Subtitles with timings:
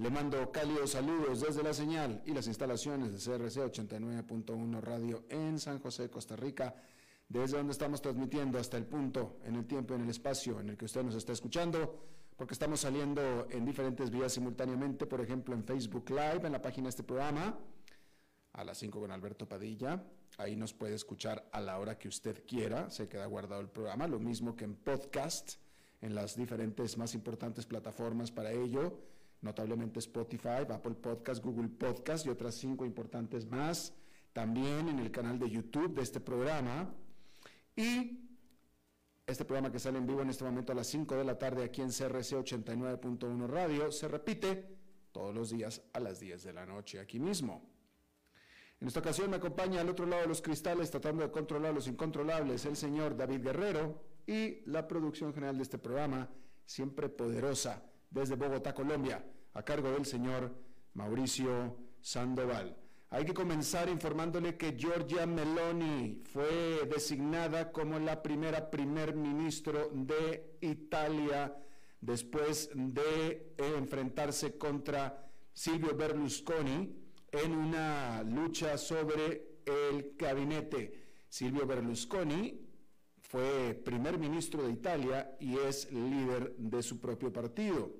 [0.00, 5.58] le mando cálidos saludos desde la señal y las instalaciones de CRC 89.1 Radio en
[5.58, 6.74] San José, Costa Rica,
[7.28, 10.70] desde donde estamos transmitiendo hasta el punto, en el tiempo y en el espacio en
[10.70, 12.02] el que usted nos está escuchando,
[12.34, 16.84] porque estamos saliendo en diferentes vías simultáneamente, por ejemplo en Facebook Live, en la página
[16.84, 17.58] de este programa,
[18.54, 20.02] a las 5 con Alberto Padilla.
[20.38, 24.08] Ahí nos puede escuchar a la hora que usted quiera, se queda guardado el programa,
[24.08, 25.56] lo mismo que en podcast,
[26.00, 29.10] en las diferentes más importantes plataformas para ello
[29.42, 33.94] notablemente Spotify, Apple Podcast, Google Podcast y otras cinco importantes más,
[34.32, 36.94] también en el canal de YouTube de este programa.
[37.76, 38.30] Y
[39.26, 41.62] este programa que sale en vivo en este momento a las 5 de la tarde
[41.62, 44.76] aquí en CRC 89.1 Radio se repite
[45.12, 47.70] todos los días a las 10 de la noche aquí mismo.
[48.80, 51.86] En esta ocasión me acompaña al otro lado de los cristales tratando de controlar los
[51.86, 56.28] incontrolables el señor David Guerrero y la producción general de este programa,
[56.64, 60.54] siempre poderosa, desde Bogotá, Colombia, a cargo del señor
[60.94, 62.76] Mauricio Sandoval.
[63.12, 70.58] Hay que comenzar informándole que Giorgia Meloni fue designada como la primera primer ministro de
[70.60, 71.56] Italia
[72.00, 76.96] después de enfrentarse contra Silvio Berlusconi
[77.32, 81.08] en una lucha sobre el gabinete.
[81.28, 82.60] Silvio Berlusconi
[83.20, 87.99] fue primer ministro de Italia y es líder de su propio partido.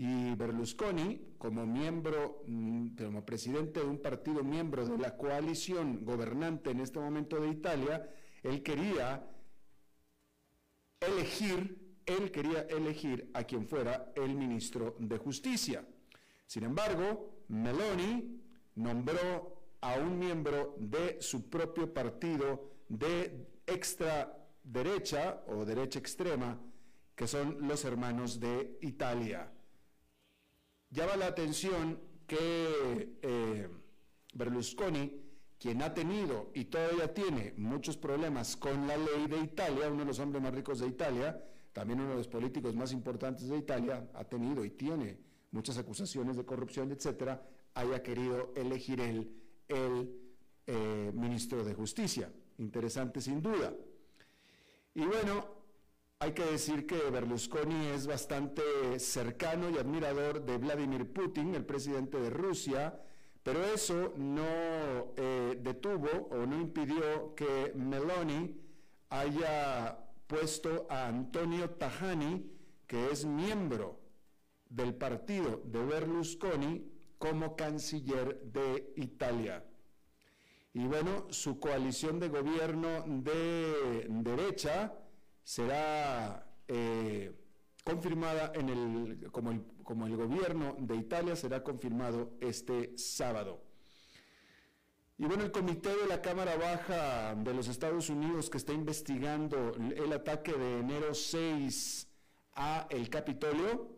[0.00, 6.70] Y Berlusconi, como miembro, mm, como presidente de un partido miembro de la coalición gobernante
[6.70, 8.08] en este momento de Italia,
[8.44, 9.28] él quería
[11.00, 15.84] elegir, él quería elegir a quien fuera el ministro de Justicia.
[16.46, 18.40] Sin embargo, Meloni
[18.76, 24.32] nombró a un miembro de su propio partido de extra
[24.62, 26.56] derecha o derecha extrema,
[27.16, 29.57] que son los hermanos de Italia.
[30.90, 33.68] Llama la atención que eh,
[34.34, 35.22] Berlusconi,
[35.58, 40.06] quien ha tenido y todavía tiene muchos problemas con la ley de Italia, uno de
[40.06, 44.08] los hombres más ricos de Italia, también uno de los políticos más importantes de Italia,
[44.14, 45.18] ha tenido y tiene
[45.50, 49.30] muchas acusaciones de corrupción, etcétera, haya querido elegir él
[49.68, 50.10] el
[50.66, 52.32] eh, ministro de Justicia.
[52.58, 53.72] Interesante sin duda.
[54.94, 55.57] Y bueno,
[56.20, 62.18] hay que decir que Berlusconi es bastante cercano y admirador de Vladimir Putin, el presidente
[62.18, 63.00] de Rusia,
[63.44, 68.60] pero eso no eh, detuvo o no impidió que Meloni
[69.10, 69.96] haya
[70.26, 72.50] puesto a Antonio Tajani,
[72.88, 74.00] que es miembro
[74.68, 76.84] del partido de Berlusconi,
[77.16, 79.64] como canciller de Italia.
[80.74, 84.92] Y bueno, su coalición de gobierno de derecha
[85.48, 87.32] será eh,
[87.82, 93.64] confirmada en el como, el, como el gobierno de Italia será confirmado este sábado.
[95.16, 99.72] Y bueno, el comité de la Cámara Baja de los Estados Unidos que está investigando
[99.96, 102.06] el ataque de enero 6
[102.56, 103.96] a el Capitolio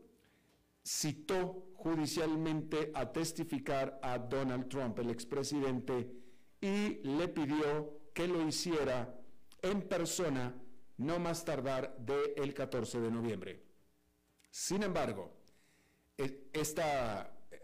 [0.84, 6.12] citó judicialmente a testificar a Donald Trump, el expresidente
[6.60, 9.18] y le pidió que lo hiciera
[9.62, 10.54] en persona
[11.00, 13.62] no más tardar del 14 de noviembre.
[14.50, 15.32] Sin embargo,
[16.16, 16.82] este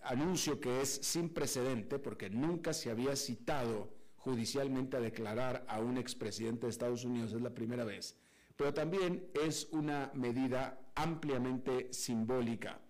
[0.02, 5.98] anuncio que es sin precedente, porque nunca se había citado judicialmente a declarar a un
[5.98, 8.16] expresidente de Estados Unidos, es la primera vez,
[8.56, 12.80] pero también es una medida ampliamente simbólica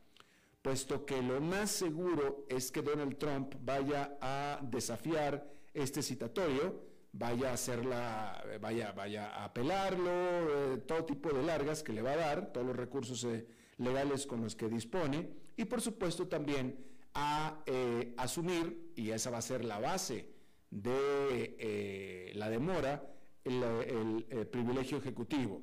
[0.67, 6.83] puesto que lo más seguro es que Donald Trump vaya a desafiar este citatorio,
[7.19, 12.13] vaya a hacerla, vaya, vaya a apelarlo, eh, todo tipo de largas que le va
[12.13, 13.47] a dar, todos los recursos eh,
[13.79, 16.79] legales con los que dispone, y por supuesto también
[17.15, 20.35] a eh, asumir, y esa va a ser la base
[20.71, 23.03] de la demora
[23.45, 25.63] el, privilegio ejecutivo.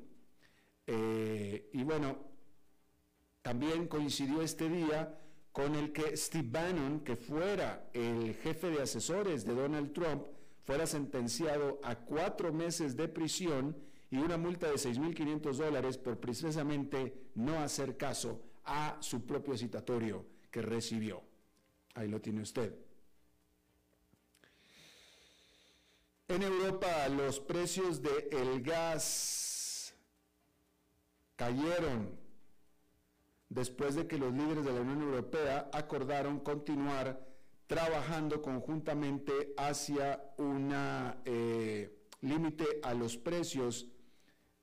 [0.86, 2.18] Y bueno,
[3.42, 5.16] también coincidió este día
[5.52, 10.26] con el que Steve Bannon, que fuera el jefe de asesores de Donald Trump,
[10.64, 13.76] fuera sentenciado a cuatro meses de prisión
[14.10, 20.24] y una multa de 6.500 dólares por precisamente no hacer caso a su propio citatorio
[20.50, 21.22] que recibió.
[21.94, 22.74] Ahí lo tiene usted.
[26.28, 29.94] En Europa los precios del el gas
[31.36, 32.18] cayeron
[33.50, 37.33] después de que los líderes de la Unión Europea acordaron continuar
[37.66, 40.70] trabajando conjuntamente hacia un
[41.24, 43.86] eh, límite a los precios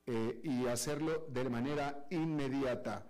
[0.06, 3.08] eh, y hacerlo de manera inmediata,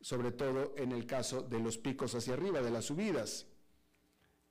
[0.00, 3.46] sobre todo en el caso de los picos hacia arriba, de las subidas.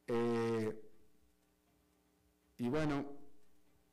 [0.08, 0.82] Eh,
[2.58, 3.06] y bueno,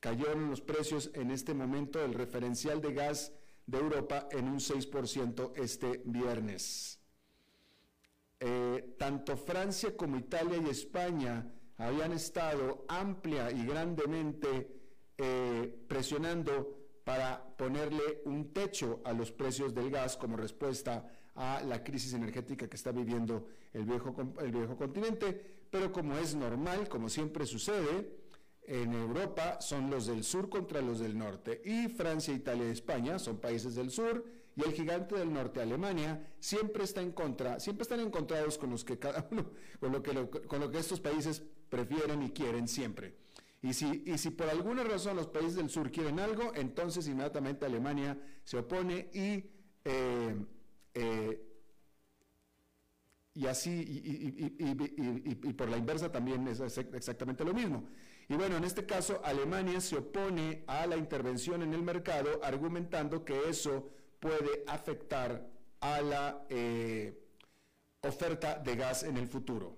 [0.01, 3.33] cayeron los precios en este momento, el referencial de gas
[3.67, 6.96] de Europa en un 6% este viernes.
[8.38, 14.69] Eh, tanto Francia como Italia y España habían estado amplia y grandemente
[15.17, 21.83] eh, presionando para ponerle un techo a los precios del gas como respuesta a la
[21.83, 27.09] crisis energética que está viviendo el viejo, el viejo continente, pero como es normal, como
[27.09, 28.27] siempre sucede,
[28.65, 31.62] en Europa son los del sur contra los del norte.
[31.65, 34.25] Y Francia, Italia y España son países del sur
[34.56, 38.85] y el gigante del norte, Alemania, siempre está en contra, siempre están encontrados con los
[38.85, 43.14] que cada uno, con lo que, con lo que estos países prefieren y quieren siempre.
[43.61, 47.67] Y si, y si por alguna razón los países del sur quieren algo, entonces inmediatamente
[47.67, 49.44] Alemania se opone y,
[49.85, 50.37] eh,
[50.94, 51.43] eh,
[53.35, 57.87] y así, y, y, por la inversa también es exactamente lo mismo.
[58.29, 63.25] Y bueno, en este caso, Alemania se opone a la intervención en el mercado, argumentando
[63.25, 63.91] que eso
[64.21, 65.49] puede afectar
[65.81, 67.19] a la eh,
[68.03, 69.77] oferta de gas en el futuro.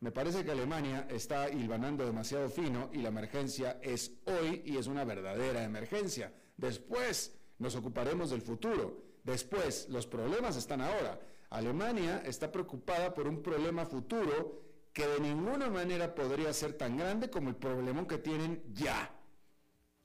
[0.00, 4.86] Me parece que Alemania está hilvanando demasiado fino y la emergencia es hoy y es
[4.86, 6.32] una verdadera emergencia.
[6.56, 9.04] Después nos ocuparemos del futuro.
[9.24, 11.20] Después, los problemas están ahora.
[11.50, 17.28] Alemania está preocupada por un problema futuro que de ninguna manera podría ser tan grande
[17.28, 19.14] como el problema que tienen ya.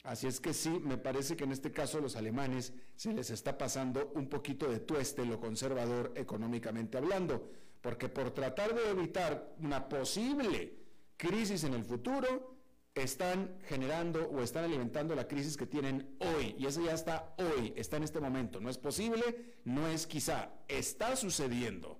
[0.06, 3.58] Así es que sí, me parece que en este caso los alemanes se les está
[3.58, 7.50] pasando un poquito de tueste lo conservador económicamente hablando,
[7.82, 10.78] porque por tratar de evitar una posible
[11.18, 12.56] crisis en el futuro,
[12.94, 16.56] están generando o están alimentando la crisis que tienen hoy.
[16.60, 18.62] Y eso ya está hoy, está en este momento.
[18.62, 22.00] No es posible, no es quizá, está sucediendo.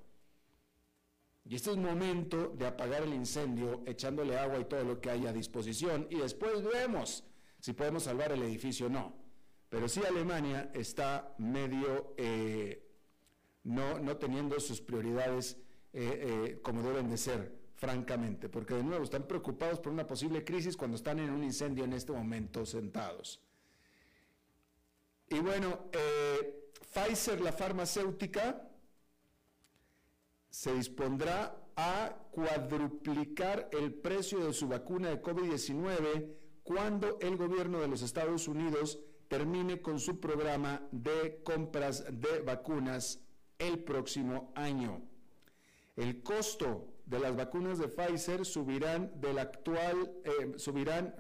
[1.44, 5.32] Y este es momento de apagar el incendio echándole agua y todo lo que haya
[5.32, 7.24] a disposición y después vemos
[7.66, 9.16] si podemos salvar el edificio no.
[9.70, 12.88] Pero sí Alemania está medio eh,
[13.64, 15.58] no, no, teniendo sus prioridades
[15.92, 20.46] eh, eh, como deben de ser, francamente, porque de nuevo están preocupados por una posible
[20.46, 23.42] crisis cuando están en un incendio en este momento sentados.
[25.28, 25.86] Y bueno,
[26.94, 28.70] Pfizer, la farmacéutica,
[30.52, 37.88] se dispondrá a cuadruplicar el precio de su vacuna de COVID-19 cuando el gobierno de
[37.88, 43.22] los Estados Unidos termine con su programa de compras de vacunas
[43.60, 45.04] el próximo año.
[45.96, 51.14] El costo de las vacunas de Pfizer subirán del actual, eh, subirán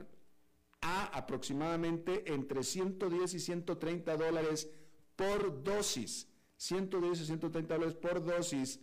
[0.81, 4.67] a aproximadamente entre 110 y 130 dólares
[5.15, 6.27] por dosis.
[6.57, 8.79] 110 y 130 dólares por dosis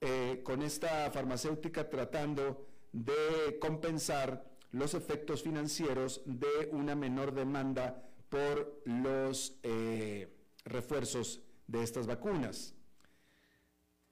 [0.00, 8.80] eh, con esta farmacéutica tratando de compensar los efectos financieros de una menor demanda por
[8.84, 10.32] los eh,
[10.64, 12.74] refuerzos de estas vacunas.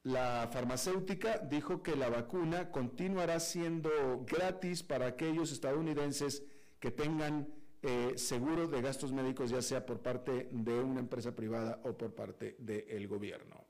[0.03, 3.91] La farmacéutica dijo que la vacuna continuará siendo
[4.27, 6.45] gratis para aquellos estadounidenses
[6.81, 7.49] que tengan
[7.83, 12.15] eh, seguro de gastos médicos, ya sea por parte de una empresa privada o por
[12.15, 13.65] parte del gobierno.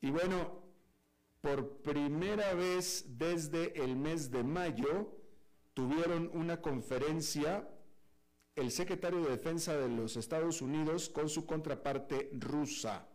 [0.00, 0.65] Y bueno,
[1.46, 5.16] por primera vez desde el mes de mayo
[5.74, 7.68] tuvieron una conferencia
[8.56, 13.06] el secretario de Defensa de los Estados Unidos con su contraparte rusa.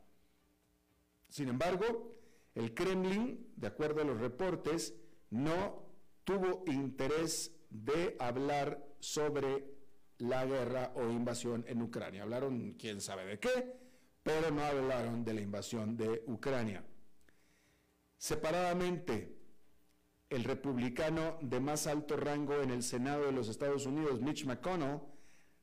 [1.27, 2.15] Sin embargo,
[2.55, 4.95] el Kremlin, de acuerdo a los reportes,
[5.29, 5.83] no
[6.23, 9.65] tuvo interés de hablar sobre
[10.19, 12.23] la guerra o invasión en Ucrania.
[12.23, 13.73] Hablaron quién sabe de qué,
[14.23, 16.85] pero no hablaron de la invasión de Ucrania.
[18.21, 19.35] Separadamente,
[20.29, 24.99] el republicano de más alto rango en el Senado de los Estados Unidos, Mitch McConnell,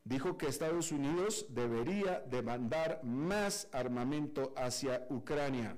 [0.03, 5.77] dijo que Estados Unidos debería demandar más armamento hacia Ucrania.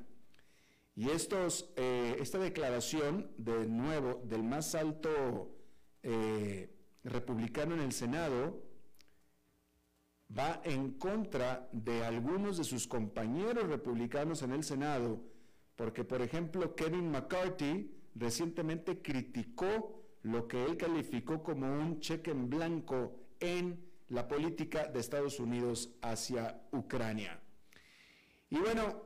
[0.97, 5.55] Y eh, esta declaración, de nuevo, del más alto
[6.03, 8.59] eh, republicano en el Senado,
[10.35, 15.30] va en contra de algunos de sus compañeros republicanos en el Senado,
[15.81, 22.51] porque por ejemplo Kevin McCarthy recientemente criticó lo que él calificó como un cheque en
[22.51, 27.41] blanco en la política de Estados Unidos hacia Ucrania.
[28.51, 29.05] Y bueno,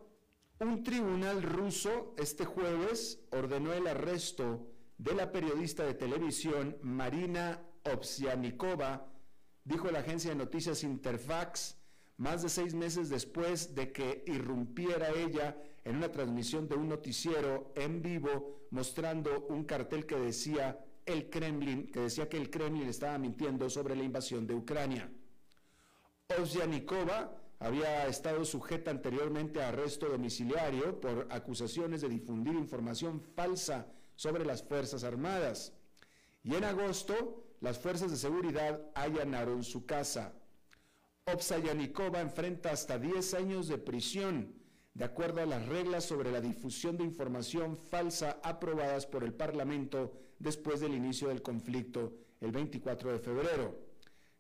[0.59, 4.67] un tribunal ruso este jueves ordenó el arresto
[4.99, 9.07] de la periodista de televisión Marina Ovsianikova,
[9.63, 11.77] dijo la agencia de noticias Interfax,
[12.17, 17.73] más de seis meses después de que irrumpiera ella en una transmisión de un noticiero
[17.75, 23.19] en vivo mostrando un cartel que decía el Kremlin, que decía que el Kremlin estaba
[23.19, 25.11] mintiendo sobre la invasión de Ucrania.
[26.39, 33.87] Ovsianikova había estado sujeta anteriormente a arresto domiciliario por acusaciones de difundir información falsa
[34.17, 35.73] sobre las Fuerzas Armadas.
[36.43, 40.35] Y en agosto, las fuerzas de seguridad allanaron su casa.
[41.25, 44.55] Opsayanikova enfrenta hasta 10 años de prisión,
[44.95, 50.13] de acuerdo a las reglas sobre la difusión de información falsa aprobadas por el Parlamento
[50.39, 53.79] después del inicio del conflicto el 24 de febrero.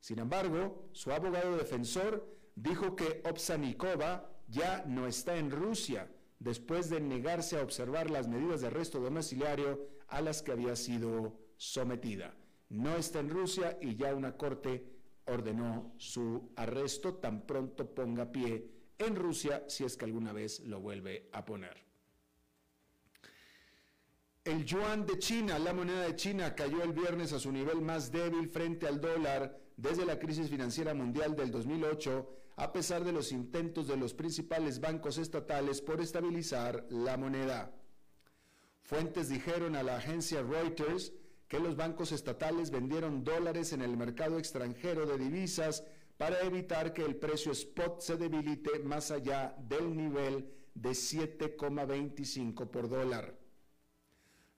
[0.00, 6.08] Sin embargo, su abogado defensor dijo que Opsanikova ya no está en Rusia
[6.38, 11.38] después de negarse a observar las medidas de arresto domiciliario a las que había sido
[11.56, 12.34] sometida
[12.74, 14.84] no está en Rusia y ya una corte
[15.26, 20.80] ordenó su arresto tan pronto ponga pie en Rusia si es que alguna vez lo
[20.80, 21.84] vuelve a poner.
[24.44, 28.12] El yuan de China, la moneda de China, cayó el viernes a su nivel más
[28.12, 33.32] débil frente al dólar desde la crisis financiera mundial del 2008, a pesar de los
[33.32, 37.72] intentos de los principales bancos estatales por estabilizar la moneda.
[38.82, 41.12] Fuentes dijeron a la agencia Reuters
[41.48, 45.84] que los bancos estatales vendieron dólares en el mercado extranjero de divisas
[46.16, 52.88] para evitar que el precio spot se debilite más allá del nivel de 7,25 por
[52.88, 53.36] dólar.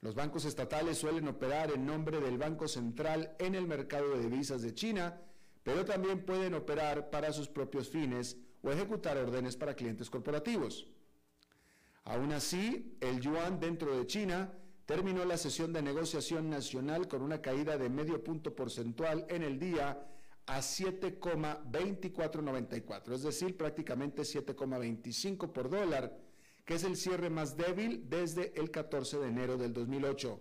[0.00, 4.62] Los bancos estatales suelen operar en nombre del Banco Central en el mercado de divisas
[4.62, 5.20] de China,
[5.62, 10.86] pero también pueden operar para sus propios fines o ejecutar órdenes para clientes corporativos.
[12.04, 14.52] Aún así, el yuan dentro de China
[14.84, 19.58] terminó la sesión de negociación nacional con una caída de medio punto porcentual en el
[19.58, 20.06] día
[20.46, 26.16] a 7,2494, es decir, prácticamente 7,25 por dólar,
[26.64, 30.40] que es el cierre más débil desde el 14 de enero del 2008.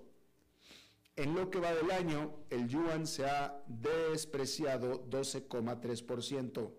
[1.18, 6.74] En lo que va del año, el yuan se ha despreciado 12,3%.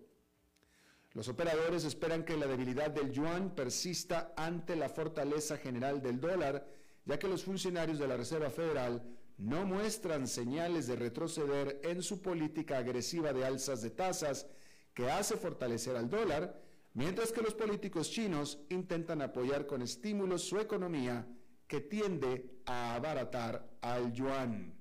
[1.13, 6.67] Los operadores esperan que la debilidad del yuan persista ante la fortaleza general del dólar,
[7.05, 12.21] ya que los funcionarios de la Reserva Federal no muestran señales de retroceder en su
[12.21, 14.47] política agresiva de alzas de tasas
[14.93, 16.59] que hace fortalecer al dólar,
[16.93, 21.27] mientras que los políticos chinos intentan apoyar con estímulos su economía
[21.67, 24.73] que tiende a abaratar al yuan.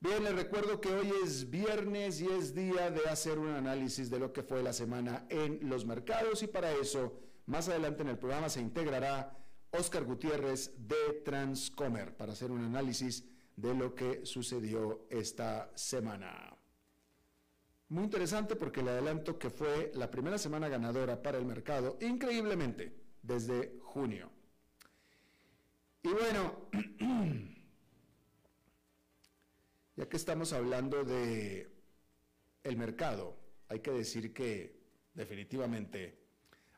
[0.00, 4.20] Bien, les recuerdo que hoy es viernes y es día de hacer un análisis de
[4.20, 8.18] lo que fue la semana en los mercados y para eso más adelante en el
[8.18, 9.36] programa se integrará
[9.70, 13.24] Oscar Gutiérrez de Transcomer para hacer un análisis
[13.56, 16.56] de lo que sucedió esta semana.
[17.88, 22.94] Muy interesante porque le adelanto que fue la primera semana ganadora para el mercado, increíblemente,
[23.22, 24.30] desde junio.
[26.02, 26.68] Y bueno,
[29.96, 31.68] ya que estamos hablando de
[32.62, 33.36] el mercado,
[33.68, 34.78] hay que decir que
[35.14, 36.18] definitivamente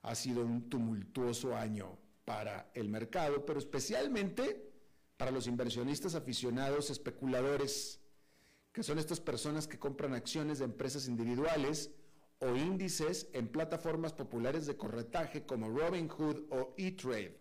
[0.03, 1.99] ha sido un tumultuoso año
[2.31, 4.73] para el mercado, pero especialmente
[5.17, 7.99] para los inversionistas aficionados especuladores,
[8.73, 11.91] que son estas personas que compran acciones de empresas individuales
[12.39, 17.37] o índices en plataformas populares de corretaje como Robinhood o eTrade.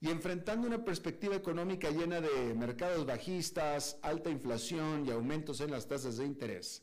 [0.00, 5.86] Y enfrentando una perspectiva económica llena de mercados bajistas, alta inflación y aumentos en las
[5.86, 6.82] tasas de interés,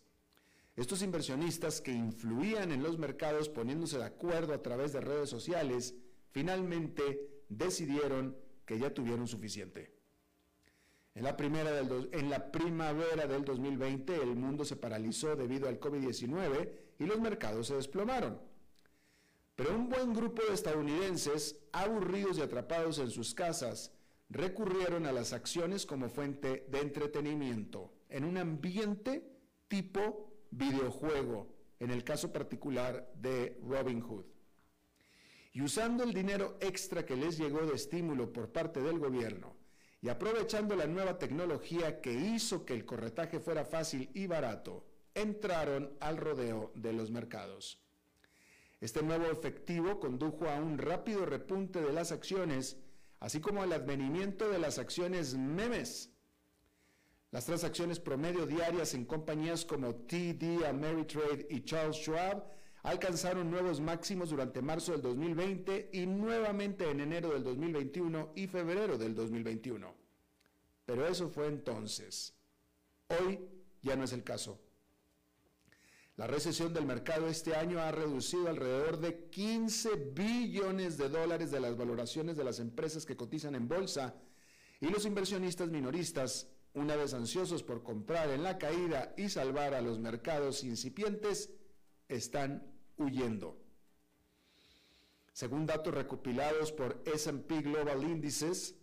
[0.77, 5.96] estos inversionistas que influían en los mercados poniéndose de acuerdo a través de redes sociales,
[6.29, 9.98] finalmente decidieron que ya tuvieron suficiente.
[11.15, 11.72] En la, primavera
[13.25, 16.69] del 2020 el mundo se paralizó debido al COVID-19
[17.00, 18.39] y los mercados se desplomaron.
[19.55, 23.91] Pero un buen grupo de estadounidenses, aburridos y atrapados en sus casas,
[24.29, 29.27] recurrieron a las acciones como fuente de entretenimiento en un ambiente
[29.67, 34.25] tipo videojuego, en el caso particular de Robin Hood.
[35.54, 39.56] Y usando el dinero extra que les llegó de estímulo por parte del gobierno
[40.01, 44.86] y aprovechando la nueva tecnología que hizo que el corretaje fuera fácil y barato,
[45.16, 47.82] entraron al rodeo de los mercados.
[48.80, 52.77] Este nuevo efectivo condujo a un rápido repunte de las acciones,
[53.20, 56.13] así como al advenimiento de las acciones memes.
[57.38, 62.44] Las transacciones promedio diarias en compañías como TD Ameritrade y Charles Schwab
[62.82, 68.98] alcanzaron nuevos máximos durante marzo del 2020 y nuevamente en enero del 2021 y febrero
[68.98, 69.94] del 2021.
[70.84, 72.34] Pero eso fue entonces.
[73.08, 73.39] Hoy
[73.84, 74.60] ya no es el caso.
[76.15, 81.60] La recesión del mercado este año ha reducido alrededor de 15 billones de dólares de
[81.60, 84.15] las valoraciones de las empresas que cotizan en bolsa
[84.79, 89.81] y los inversionistas minoristas, una vez ansiosos por comprar en la caída y salvar a
[89.81, 91.50] los mercados incipientes,
[92.07, 92.63] están
[92.98, 93.62] huyendo.
[95.34, 98.75] Según datos recopilados por SP Global Indices,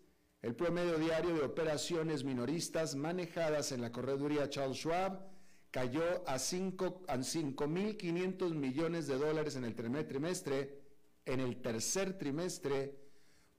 [0.43, 5.27] el promedio diario de operaciones minoristas manejadas en la correduría Charles Schwab
[5.71, 10.83] cayó a 5.500 millones de dólares en el primer trimestre,
[11.25, 13.01] en el tercer trimestre,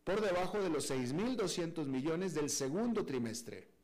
[0.03, 3.74] por debajo de los 6.200 millones del segundo trimestre.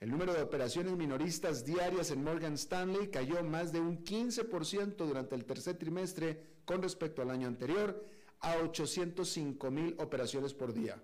[0.00, 5.34] El número de operaciones minoristas diarias en Morgan Stanley cayó más de un 15% durante
[5.34, 8.02] el tercer trimestre con respecto al año anterior,
[8.40, 10.98] a 805 mil operaciones por día.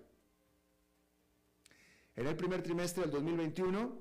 [2.15, 3.99] En el primer trimestre del 2021,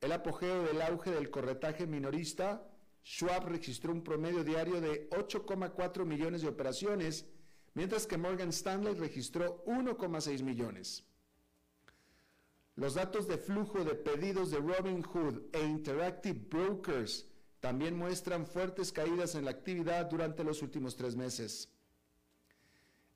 [0.00, 2.66] el apogeo del auge del corretaje minorista,
[3.04, 7.26] Schwab registró un promedio diario de 8,4 millones de operaciones,
[7.74, 11.04] mientras que Morgan Stanley registró 1,6 millones.
[12.76, 17.26] Los datos de flujo de pedidos de Robinhood e Interactive Brokers
[17.60, 21.68] también muestran fuertes caídas en la actividad durante los últimos tres meses.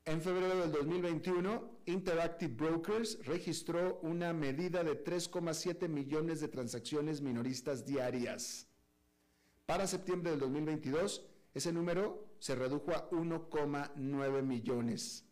[0.05, 7.85] En febrero del 2021, Interactive Brokers registró una medida de 3,7 millones de transacciones minoristas
[7.85, 8.67] diarias.
[9.65, 15.25] Para septiembre del 2022, ese número se redujo a 1,9 millones.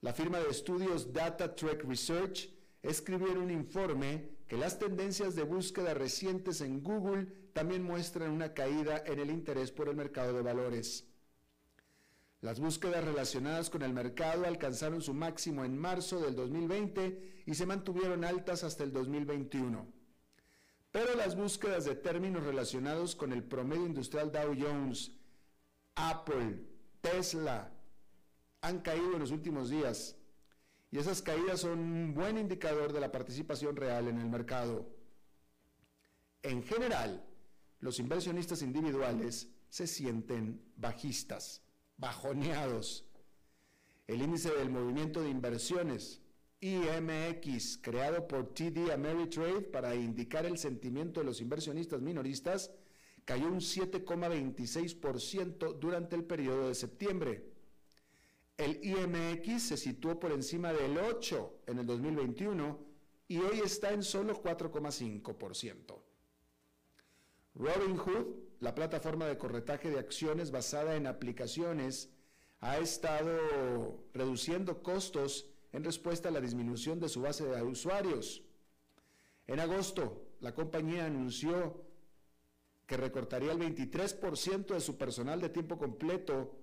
[0.00, 1.54] La firma de estudios Data
[1.86, 8.54] Research escribió un informe que las tendencias de búsqueda recientes en Google también muestran una
[8.54, 11.06] caída en el interés por el mercado de valores.
[12.42, 17.66] Las búsquedas relacionadas con el mercado alcanzaron su máximo en marzo del 2020 y se
[17.66, 19.86] mantuvieron altas hasta el 2021.
[20.92, 25.12] Pero las búsquedas de términos relacionados con el promedio industrial Dow Jones,
[25.94, 26.60] Apple,
[27.00, 27.72] Tesla,
[28.60, 30.16] han caído en los últimos días.
[30.90, 34.88] Y esas caídas son un buen indicador de la participación real en el mercado.
[36.42, 37.24] En general,
[37.80, 41.62] los inversionistas individuales se sienten bajistas
[41.96, 43.08] bajoneados.
[44.06, 46.22] El índice del movimiento de inversiones,
[46.60, 52.72] IMX, creado por TD Ameritrade para indicar el sentimiento de los inversionistas minoristas,
[53.24, 57.55] cayó un 7,26% durante el periodo de septiembre.
[58.56, 62.78] El IMX se situó por encima del 8 en el 2021
[63.28, 65.98] y hoy está en solo 4,5%.
[67.54, 68.26] Robinhood,
[68.60, 72.10] la plataforma de corretaje de acciones basada en aplicaciones,
[72.60, 78.42] ha estado reduciendo costos en respuesta a la disminución de su base de usuarios.
[79.46, 81.84] En agosto, la compañía anunció
[82.86, 86.56] que recortaría el 23% de su personal de tiempo completo,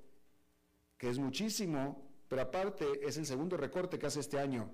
[0.97, 4.71] que es muchísimo, pero aparte es el segundo recorte que hace este año.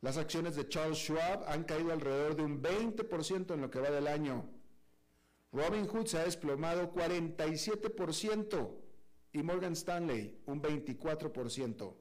[0.00, 3.90] Las acciones de Charles Schwab han caído alrededor de un 20% en lo que va
[3.90, 4.48] del año.
[5.52, 8.70] Robinhood se ha desplomado 47%
[9.32, 11.94] y Morgan Stanley un 24%.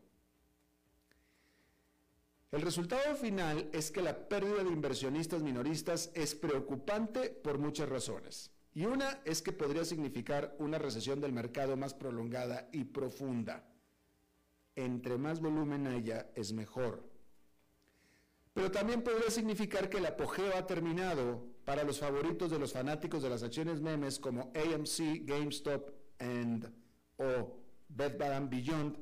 [2.51, 8.51] El resultado final es que la pérdida de inversionistas minoristas es preocupante por muchas razones.
[8.75, 13.67] Y una es que podría significar una recesión del mercado más prolongada y profunda.
[14.75, 17.15] Entre más volumen haya, es mejor
[18.55, 23.21] pero también podría significar que el apogeo ha terminado para los favoritos de los fanáticos
[23.21, 26.73] de las acciones memes como AMC, GameStop and,
[27.17, 27.59] o
[27.89, 28.97] Bed Bath Beyond.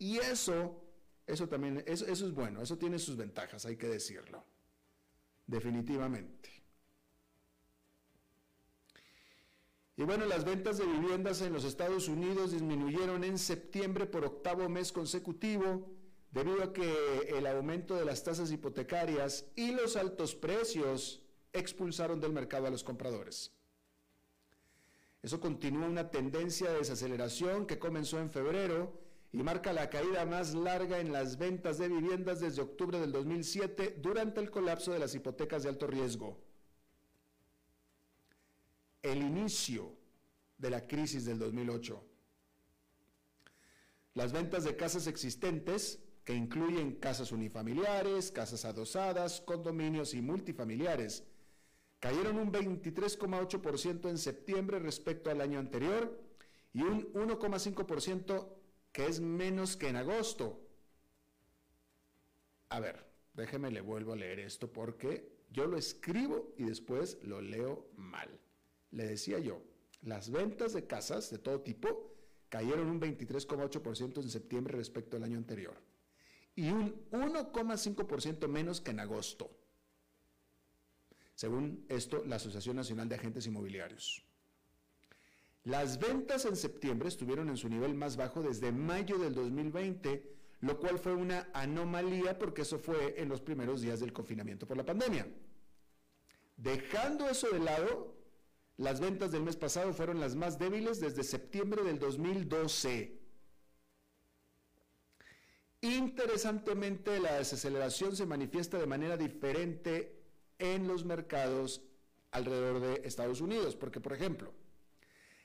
[0.00, 0.82] Y eso,
[1.24, 4.44] eso también, eso, eso es bueno, eso tiene sus ventajas, hay que decirlo.
[5.46, 6.55] Definitivamente.
[9.98, 14.68] Y bueno, las ventas de viviendas en los Estados Unidos disminuyeron en septiembre por octavo
[14.68, 15.88] mes consecutivo
[16.30, 21.22] debido a que el aumento de las tasas hipotecarias y los altos precios
[21.54, 23.52] expulsaron del mercado a los compradores.
[25.22, 29.00] Eso continúa una tendencia de desaceleración que comenzó en febrero
[29.32, 33.96] y marca la caída más larga en las ventas de viviendas desde octubre del 2007
[34.02, 36.45] durante el colapso de las hipotecas de alto riesgo
[39.12, 39.96] el inicio
[40.58, 42.02] de la crisis del 2008.
[44.14, 51.24] Las ventas de casas existentes, que incluyen casas unifamiliares, casas adosadas, condominios y multifamiliares,
[52.00, 56.18] cayeron un 23,8% en septiembre respecto al año anterior
[56.72, 58.48] y un 1,5%
[58.92, 60.60] que es menos que en agosto.
[62.70, 67.40] A ver, déjeme le vuelvo a leer esto porque yo lo escribo y después lo
[67.40, 68.40] leo mal
[68.90, 69.62] le decía yo,
[70.02, 72.14] las ventas de casas de todo tipo
[72.48, 75.76] cayeron un 23,8% en septiembre respecto al año anterior
[76.54, 79.50] y un 1,5% menos que en agosto,
[81.34, 84.22] según esto la Asociación Nacional de Agentes Inmobiliarios.
[85.64, 90.78] Las ventas en septiembre estuvieron en su nivel más bajo desde mayo del 2020, lo
[90.78, 94.86] cual fue una anomalía porque eso fue en los primeros días del confinamiento por la
[94.86, 95.26] pandemia.
[96.56, 98.15] Dejando eso de lado,
[98.78, 103.18] las ventas del mes pasado fueron las más débiles desde septiembre del 2012.
[105.80, 110.20] Interesantemente, la desaceleración se manifiesta de manera diferente
[110.58, 111.82] en los mercados
[112.32, 114.52] alrededor de Estados Unidos, porque por ejemplo,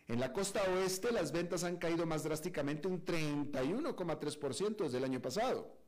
[0.08, 5.22] en la costa oeste las ventas han caído más drásticamente un 31,3% desde el año
[5.22, 5.81] pasado,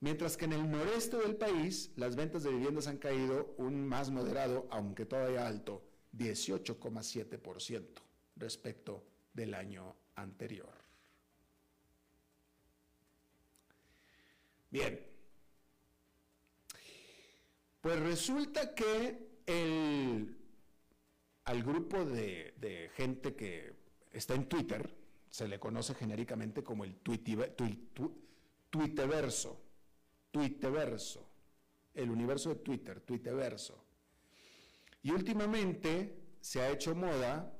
[0.00, 4.10] mientras que en el noreste del país las ventas de viviendas han caído un más
[4.10, 5.82] moderado, aunque todavía alto,
[6.16, 8.02] 18,7%
[8.36, 10.72] respecto del año anterior.
[14.70, 15.00] Bien,
[17.80, 20.36] pues resulta que el,
[21.44, 23.72] al grupo de, de, gente que
[24.12, 24.94] está en Twitter,
[25.30, 26.96] se le conoce genéricamente como el
[28.70, 29.67] Twitterverso,
[30.30, 31.28] Twitterverso,
[31.94, 33.84] el universo de Twitter, Twitterverso.
[35.02, 37.52] Y últimamente se ha hecho moda,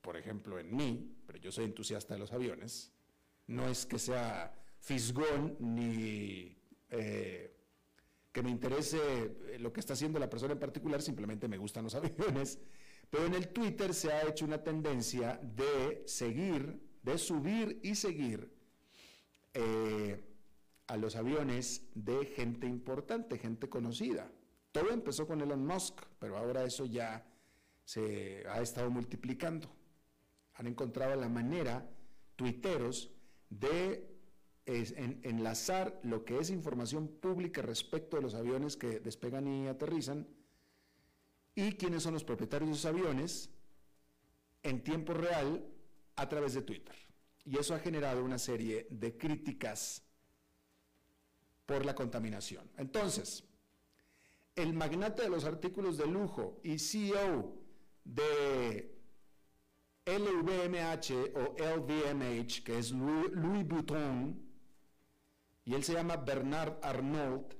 [0.00, 2.92] por ejemplo en mí, pero yo soy entusiasta de los aviones,
[3.46, 6.56] no es que sea fisgón ni
[6.90, 7.56] eh,
[8.32, 11.94] que me interese lo que está haciendo la persona en particular, simplemente me gustan los
[11.96, 12.58] aviones,
[13.10, 18.50] pero en el Twitter se ha hecho una tendencia de seguir, de subir y seguir
[19.54, 20.31] eh,
[20.92, 24.30] a los aviones de gente importante, gente conocida.
[24.72, 27.26] Todo empezó con Elon Musk, pero ahora eso ya
[27.82, 29.74] se ha estado multiplicando.
[30.52, 31.88] Han encontrado la manera,
[32.36, 33.10] tuiteros,
[33.48, 34.06] de
[34.66, 40.28] enlazar lo que es información pública respecto de los aviones que despegan y aterrizan
[41.54, 43.50] y quiénes son los propietarios de esos aviones
[44.62, 45.66] en tiempo real
[46.16, 46.96] a través de Twitter.
[47.46, 50.02] Y eso ha generado una serie de críticas
[51.66, 52.70] por la contaminación.
[52.76, 53.44] Entonces,
[54.54, 57.54] el magnate de los artículos de lujo y CEO
[58.04, 58.94] de
[60.04, 64.42] LVMH o LVMH, que es Louis Vuitton,
[65.64, 67.54] y él se llama Bernard Arnault,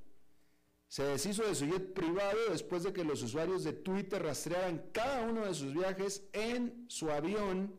[0.87, 5.21] se deshizo de su jet privado después de que los usuarios de Twitter rastrearan cada
[5.21, 7.73] uno de sus viajes en su avión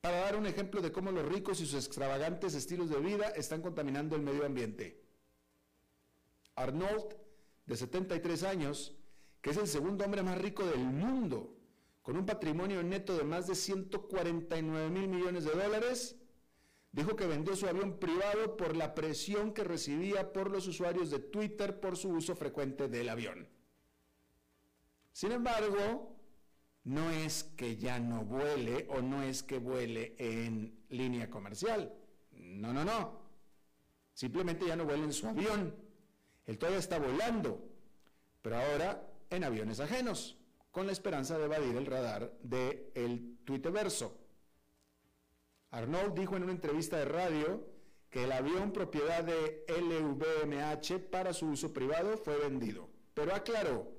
[0.00, 3.62] para dar un ejemplo de cómo los ricos y sus extravagantes estilos de vida están
[3.62, 5.02] contaminando el medio ambiente.
[6.54, 7.16] Arnold,
[7.66, 8.96] de 73 años,
[9.40, 11.56] que es el segundo hombre más rico del mundo,
[12.02, 16.16] con un patrimonio neto de más de 149 mil millones de dólares,
[16.92, 21.18] dijo que vendió su avión privado por la presión que recibía por los usuarios de
[21.18, 23.48] Twitter por su uso frecuente del avión.
[25.12, 26.17] Sin embargo,
[26.88, 31.92] no es que ya no vuele o no es que vuele en línea comercial.
[32.32, 33.20] No, no, no.
[34.14, 35.76] Simplemente ya no vuela en su avión.
[36.46, 37.62] Él todavía está volando,
[38.40, 40.38] pero ahora en aviones ajenos,
[40.70, 44.16] con la esperanza de evadir el radar del el Twitterverso.
[45.70, 47.66] Arnold dijo en una entrevista de radio
[48.08, 53.97] que el avión propiedad de LVMH para su uso privado fue vendido, pero aclaró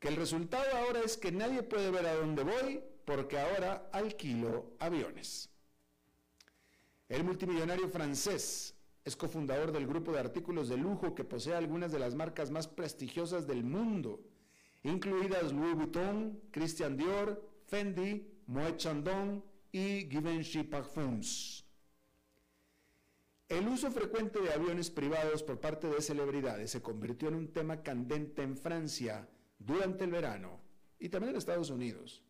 [0.00, 4.72] que el resultado ahora es que nadie puede ver a dónde voy porque ahora alquilo
[4.80, 5.48] aviones.
[7.08, 11.98] El multimillonario francés es cofundador del grupo de artículos de lujo que posee algunas de
[11.98, 14.20] las marcas más prestigiosas del mundo
[14.82, 21.64] incluidas Louis Vuitton, Christian Dior, Fendi, Moet Chandon y Givenchy Parfums.
[23.48, 27.82] El uso frecuente de aviones privados por parte de celebridades se convirtió en un tema
[27.82, 29.28] candente en Francia
[29.70, 30.60] durante el verano
[30.98, 32.22] y también en Estados Unidos.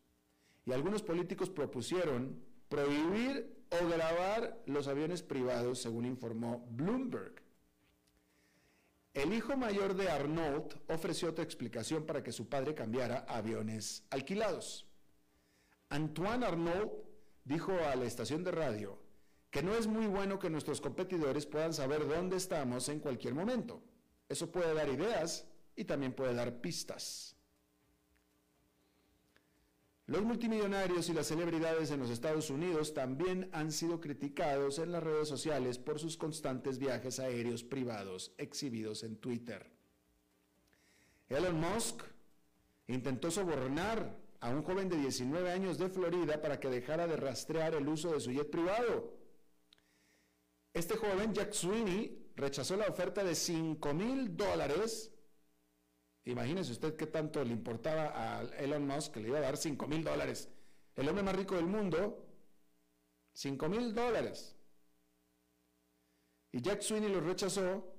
[0.65, 7.41] Y algunos políticos propusieron prohibir o grabar los aviones privados, según informó Bloomberg.
[9.13, 14.87] El hijo mayor de Arnault ofreció otra explicación para que su padre cambiara aviones alquilados.
[15.89, 16.93] Antoine Arnault
[17.43, 19.01] dijo a la estación de radio
[19.49, 23.83] que no es muy bueno que nuestros competidores puedan saber dónde estamos en cualquier momento.
[24.29, 27.35] Eso puede dar ideas y también puede dar pistas.
[30.07, 35.01] Los multimillonarios y las celebridades en los Estados Unidos también han sido criticados en las
[35.01, 39.71] redes sociales por sus constantes viajes aéreos privados exhibidos en Twitter.
[41.29, 42.03] Elon Musk
[42.87, 47.75] intentó sobornar a un joven de 19 años de Florida para que dejara de rastrear
[47.75, 49.13] el uso de su jet privado.
[50.73, 55.10] Este joven, Jack Sweeney, rechazó la oferta de 5 mil dólares
[56.25, 59.87] Imagínese usted qué tanto le importaba a Elon Musk que le iba a dar 5
[59.87, 60.49] mil dólares.
[60.95, 62.25] El hombre más rico del mundo,
[63.33, 64.55] 5 mil dólares.
[66.51, 67.95] Y Jack Sweeney lo rechazó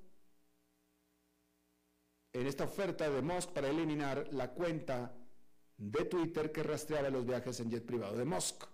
[2.33, 5.15] en esta oferta de Musk para eliminar la cuenta
[5.77, 8.65] de Twitter que rastreaba los viajes en jet privado de Musk.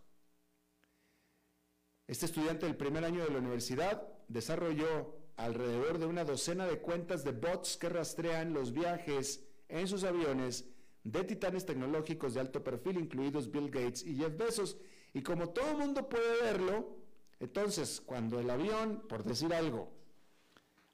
[2.06, 7.22] Este estudiante del primer año de la universidad desarrolló alrededor de una docena de cuentas
[7.24, 10.64] de bots que rastrean los viajes en sus aviones
[11.04, 14.76] de titanes tecnológicos de alto perfil, incluidos Bill Gates y Jeff Bezos.
[15.14, 16.96] Y como todo mundo puede verlo,
[17.38, 19.92] entonces cuando el avión, por decir algo,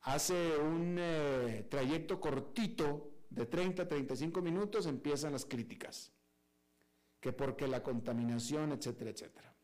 [0.03, 6.13] hace un eh, trayecto cortito de 30 a 35 minutos, empiezan las críticas.
[7.19, 9.55] Que porque la contaminación, etcétera, etcétera.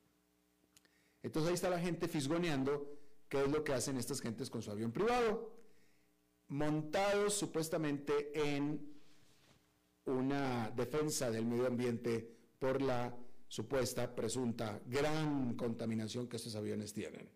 [1.22, 2.99] Entonces ahí está la gente fisgoneando
[3.30, 5.54] qué es lo que hacen estas gentes con su avión privado,
[6.48, 8.92] montados supuestamente en
[10.04, 13.16] una defensa del medio ambiente por la
[13.46, 17.30] supuesta, presunta, gran contaminación que estos aviones tienen.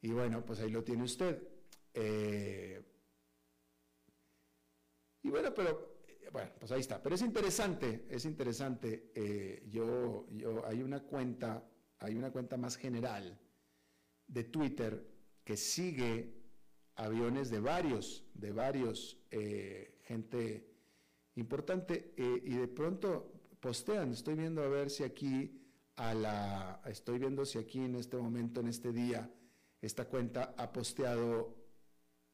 [0.00, 1.40] Y bueno, pues ahí lo tiene usted.
[1.94, 2.82] Eh,
[5.22, 5.98] y bueno, pero
[6.32, 7.00] bueno, pues ahí está.
[7.00, 9.12] Pero es interesante, es interesante.
[9.14, 11.64] Eh, yo, yo, hay una cuenta
[12.00, 13.38] hay una cuenta más general
[14.26, 15.06] de Twitter
[15.44, 16.34] que sigue
[16.96, 20.68] aviones de varios, de varios, eh, gente
[21.36, 25.62] importante, eh, y de pronto postean, estoy viendo a ver si aquí,
[25.96, 29.30] a la, estoy viendo si aquí en este momento, en este día,
[29.80, 31.56] esta cuenta ha posteado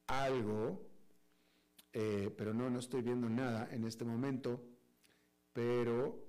[0.07, 0.87] algo,
[1.93, 4.63] eh, pero no, no estoy viendo nada en este momento,
[5.53, 6.25] pero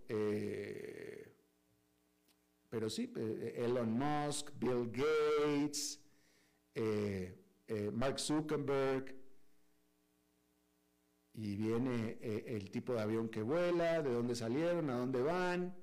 [2.68, 6.00] pero sí, eh, Elon Musk, Bill Gates,
[6.74, 9.14] eh, eh, Mark Zuckerberg,
[11.34, 15.76] y viene el tipo de avión que vuela, de dónde salieron, a dónde van,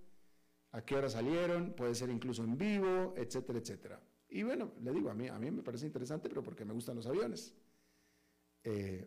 [0.72, 4.02] a qué hora salieron, puede ser incluso en vivo, etcétera, etcétera.
[4.30, 6.96] Y bueno, le digo, a mí, a mí me parece interesante, pero porque me gustan
[6.96, 7.54] los aviones.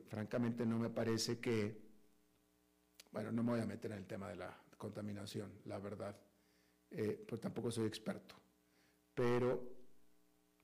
[0.06, 1.82] francamente no me parece que,
[3.10, 6.16] bueno, no me voy a meter en el tema de la contaminación, la verdad
[6.90, 8.34] eh, pues tampoco soy experto.
[9.14, 9.76] Pero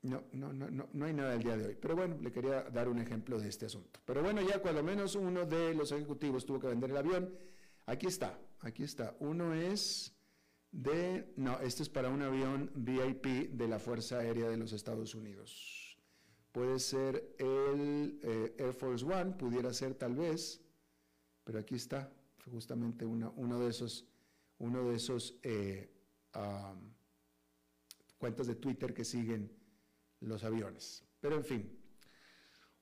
[0.02, 1.78] no, no, no, no, hay nada el día de hoy.
[1.80, 4.00] Pero bueno, le quería dar un ejemplo de este asunto.
[4.04, 7.32] Pero bueno, ya cuando menos uno de los ejecutivos tuvo que vender el avión.
[7.86, 9.16] Aquí está, aquí está.
[9.20, 10.12] Uno es
[10.72, 15.14] de, no, este es para un avión VIP de la Fuerza Aérea de los Estados
[15.14, 15.96] Unidos.
[16.50, 20.60] Puede ser el eh, Air Force One, pudiera ser tal vez,
[21.44, 22.12] pero aquí está,
[22.50, 24.06] justamente uno de esos,
[24.58, 25.90] uno de esos eh,
[28.18, 29.50] cuentas de Twitter que siguen
[30.20, 31.04] los aviones.
[31.20, 31.78] Pero en fin.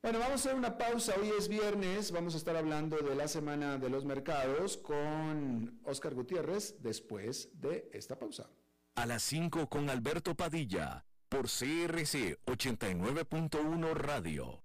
[0.02, 1.14] Bueno, vamos a hacer una pausa.
[1.20, 2.10] Hoy es viernes.
[2.10, 7.90] Vamos a estar hablando de la semana de los mercados con Oscar Gutiérrez después de
[7.92, 8.48] esta pausa.
[8.94, 14.64] A las 5 con Alberto Padilla por CRC 89.1 Radio.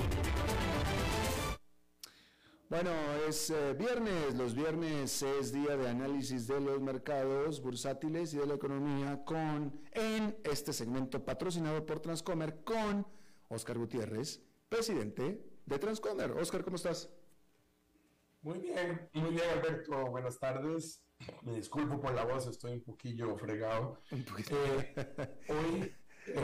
[2.71, 2.89] Bueno,
[3.27, 4.33] es eh, viernes.
[4.35, 9.77] Los viernes es día de análisis de los mercados bursátiles y de la economía con
[9.91, 13.05] en este segmento patrocinado por Transcomer con
[13.49, 16.31] Oscar Gutiérrez, presidente de Transcomer.
[16.31, 17.13] Oscar, ¿cómo estás?
[18.41, 20.05] Muy bien, muy bien Alberto.
[20.05, 21.03] Buenas tardes.
[21.41, 24.01] Me disculpo por la voz, estoy un poquillo fregado.
[24.49, 24.95] Eh,
[25.49, 25.93] hoy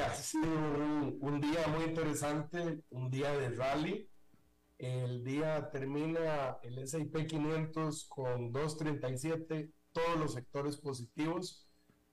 [0.01, 4.09] ha sido un, día muy interesante, un día de rally.
[4.77, 11.67] El día termina el S&P 500 con 237, todos los sectores positivos,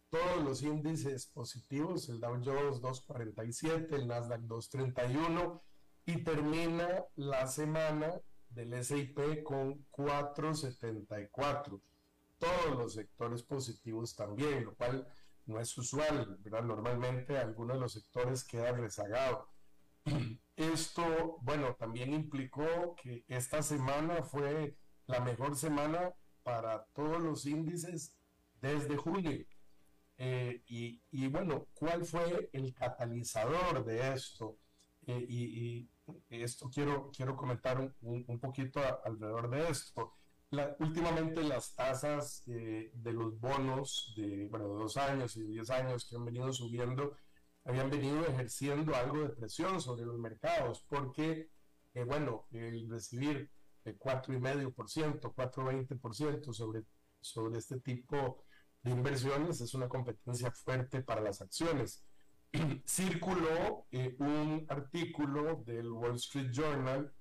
[0.09, 5.63] todos los índices positivos, el Dow Jones 247, el Nasdaq 231
[6.07, 11.83] y termina la semana del S&P con 474
[12.39, 15.07] todos los sectores positivos también, lo cual
[15.47, 16.63] no es usual, ¿verdad?
[16.63, 19.49] Normalmente algunos de los sectores quedan rezagados.
[20.57, 28.17] Esto, bueno, también implicó que esta semana fue la mejor semana para todos los índices
[28.61, 29.45] desde junio.
[30.17, 34.59] Eh, y, bueno, ¿cuál fue el catalizador de esto?
[35.07, 35.91] Eh, y,
[36.29, 40.15] esto quiero, quiero comentar un, un poquito alrededor de esto
[40.79, 46.17] últimamente las tasas eh, de los bonos de, bueno, dos años y diez años que
[46.17, 47.17] han venido subiendo
[47.65, 51.51] habían venido ejerciendo algo de presión sobre los mercados porque,
[51.95, 53.51] eh, bueno, el recibir
[53.85, 56.85] el 4,5%, 4,20% sobre,
[57.21, 58.45] sobre este tipo
[58.83, 62.05] de inversiones es una competencia fuerte para las acciones.
[62.87, 67.13] Circuló eh, un artículo del Wall Street Journal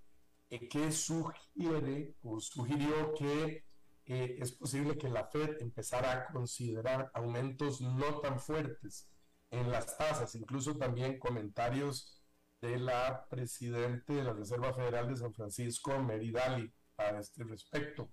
[0.69, 3.65] que sugiere o sugirió que
[4.05, 9.09] eh, es posible que la Fed empezara a considerar aumentos no tan fuertes
[9.53, 12.21] en las tasas, incluso también comentarios
[12.61, 18.11] de la presidente de la Reserva Federal de San Francisco, Mary Daly, a este respecto.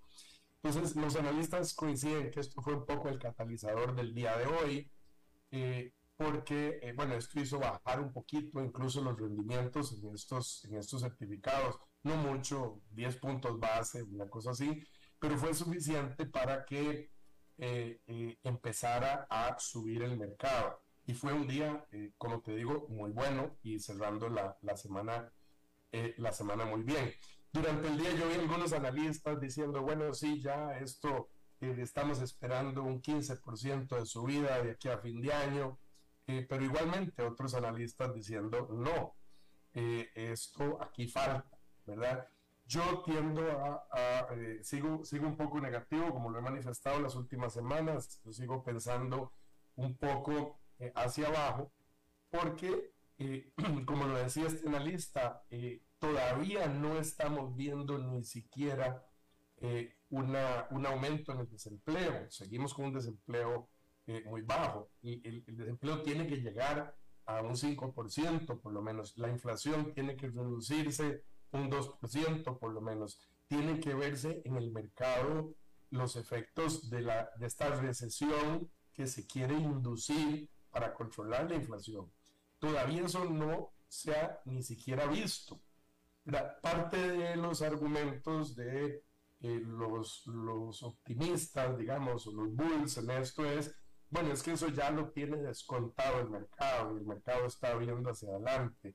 [0.62, 4.90] Entonces, los analistas coinciden que esto fue un poco el catalizador del día de hoy,
[5.50, 10.76] eh, porque, eh, bueno, esto hizo bajar un poquito incluso los rendimientos en estos, en
[10.76, 14.82] estos certificados no mucho, 10 puntos base, una cosa así,
[15.18, 17.10] pero fue suficiente para que
[17.58, 20.82] eh, eh, empezara a subir el mercado.
[21.10, 25.32] Y fue un día, eh, como te digo, muy bueno y cerrando la, la semana,
[26.18, 27.12] la semana muy bien.
[27.52, 31.28] Durante el día yo vi algunos analistas diciendo, bueno, sí, ya esto,
[31.60, 35.80] estamos esperando un 15% de subida de aquí a fin de año,
[36.24, 39.16] pero igualmente otros analistas diciendo, no,
[39.72, 41.50] esto aquí falta
[41.86, 42.28] ¿verdad?
[42.66, 47.52] Yo tiendo a, eh, sigo, sigo un poco negativo, como lo he manifestado las últimas
[47.52, 49.32] semanas, yo sigo pensando
[49.74, 51.72] un poco eh, hacia abajo,
[52.30, 53.52] porque, eh,
[53.86, 55.44] como lo decía este analista,
[55.98, 59.06] todavía no estamos viendo ni siquiera
[60.08, 63.68] una, un aumento en el desempleo, seguimos con un desempleo
[64.24, 69.28] muy bajo, y el, desempleo tiene que llegar a un 5% por lo menos, la
[69.28, 73.20] inflación tiene que reducirse un 2% por lo menos.
[73.48, 75.54] Tiene que verse en el mercado
[75.90, 82.10] los efectos de, la, de esta recesión que se quiere inducir para controlar la inflación.
[82.58, 85.60] Todavía eso no se ha ni siquiera visto.
[86.24, 89.02] La parte de los argumentos de
[89.42, 93.74] eh, los, los optimistas, digamos, o los bulls en esto es,
[94.10, 98.10] bueno, es que eso ya lo tiene descontado el mercado y el mercado está viendo
[98.10, 98.94] hacia adelante.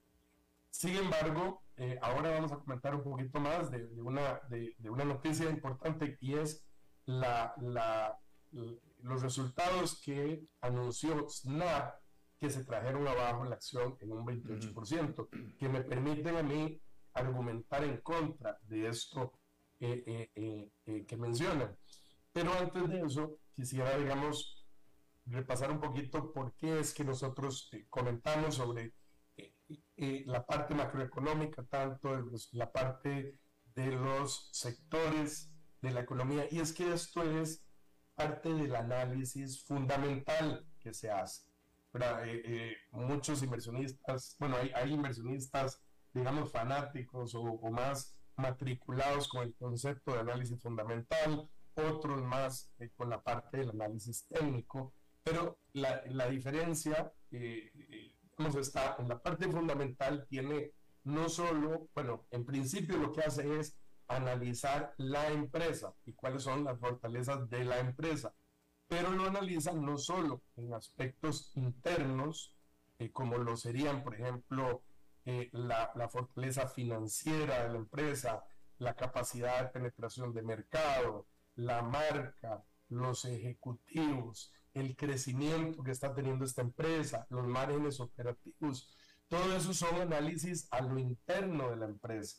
[0.70, 5.50] Sin embargo, eh, ahora vamos a comentar un poquito más de, una, de, una noticia
[5.50, 6.66] importante y es
[7.06, 8.20] la, la,
[9.00, 11.96] los resultados que anunció Snap
[12.40, 16.82] que se trajeron abajo la acción en un 28%, que me permiten a mí
[17.14, 19.40] argumentar en contra de esto
[19.80, 21.78] eh, eh, que mencionan.
[22.34, 24.66] Pero antes de eso, quisiera, digamos,
[25.26, 28.94] repasar un poquito por qué es que nosotros comentamos sobre
[29.98, 32.10] la parte macroeconómica, tanto
[32.52, 33.40] la parte
[33.74, 36.48] de los sectores de la economía.
[36.52, 37.65] Y es que esto es
[38.16, 41.44] parte del análisis fundamental que se hace.
[41.94, 45.82] Eh, eh, muchos inversionistas, bueno, hay, hay, inversionistas,
[46.14, 53.10] digamos, fanáticos o, más matriculados con el concepto de análisis fundamental, otros más eh, con
[53.10, 54.94] la parte del análisis técnico,
[55.24, 58.12] pero la, la diferencia, eh, eh
[58.60, 60.74] está, en la parte fundamental tiene
[61.06, 63.78] no solo, bueno, en principio lo que hace es
[64.08, 68.34] analizar la empresa y cuáles son las fortalezas de la empresa,
[68.88, 72.56] pero lo analiza no solo en aspectos internos,
[73.00, 74.84] eh, como lo serían, por ejemplo,
[75.26, 78.44] eh, la, la, fortaleza financiera de la empresa,
[78.78, 86.46] la capacidad de penetración de mercado, la marca, los ejecutivos, el crecimiento que está teniendo
[86.46, 88.94] esta empresa, los márgenes operativos.
[89.28, 92.38] Todo eso son análisis a lo interno de la empresa.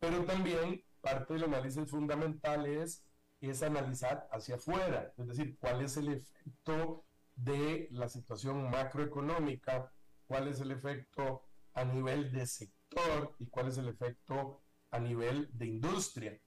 [0.00, 3.04] Pero también parte del análisis fundamental es,
[3.40, 7.04] es analizar hacia afuera, es decir, cuál es el efecto
[7.36, 9.92] de la situación macroeconómica,
[10.26, 11.42] cuál es el efecto
[11.74, 16.40] a nivel de sector y cuál es el efecto a nivel de industria.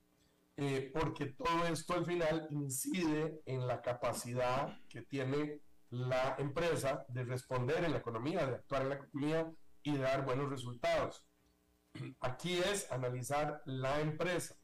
[0.57, 7.23] Eh, porque todo esto al final incide en la capacidad que tiene la empresa de
[7.23, 9.51] responder en la economía, de actuar en la economía
[9.83, 11.25] y de dar buenos resultados.
[12.19, 14.55] Aquí es analizar la empresa.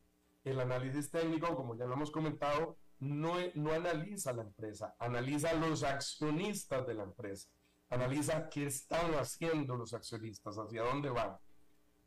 [0.43, 5.83] El análisis técnico, como ya lo hemos comentado, no, no analiza la empresa, analiza los
[5.83, 7.49] accionistas de la empresa,
[7.89, 11.37] analiza qué están haciendo los accionistas, hacia dónde van.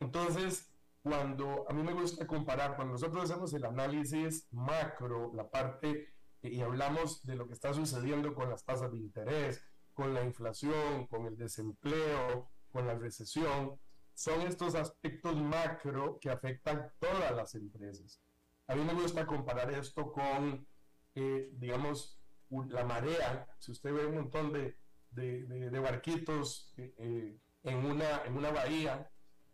[0.01, 0.71] Entonces,
[1.03, 6.13] cuando a mí me gusta comparar, cuando nosotros hacemos el análisis macro, la parte,
[6.43, 9.63] y hablamos de lo que está sucediendo con las tasas de interés,
[9.95, 13.79] con la inflación, con el desempleo, con la recesión,
[14.21, 18.21] son estos aspectos macro que afectan todas las empresas.
[18.67, 20.67] A mí me gusta comparar esto con
[21.15, 22.21] eh, digamos,
[22.69, 24.77] la marea, si usted ve un montón de,
[25.11, 29.11] de, barquitos eh, eh, en, una, en una bahía,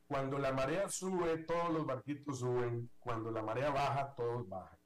[0.07, 4.79] cuando la marea sube, todos los barquitos suben, cuando la marea baja, todos bajan.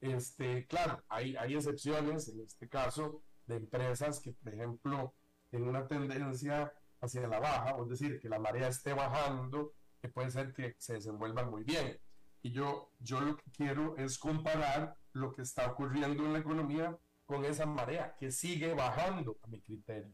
[0.00, 5.14] Este, claro, hay, hay excepciones, en este caso, de empresas que, por ejemplo,
[5.52, 10.30] en una tendencia hacia la baja, es decir, que la marea esté bajando, que puede
[10.30, 11.98] ser que se desenvuelvan muy bien.
[12.42, 16.96] Y yo, yo lo que quiero es comparar lo que está ocurriendo en la economía
[17.26, 20.12] con esa marea que sigue bajando a mi criterio.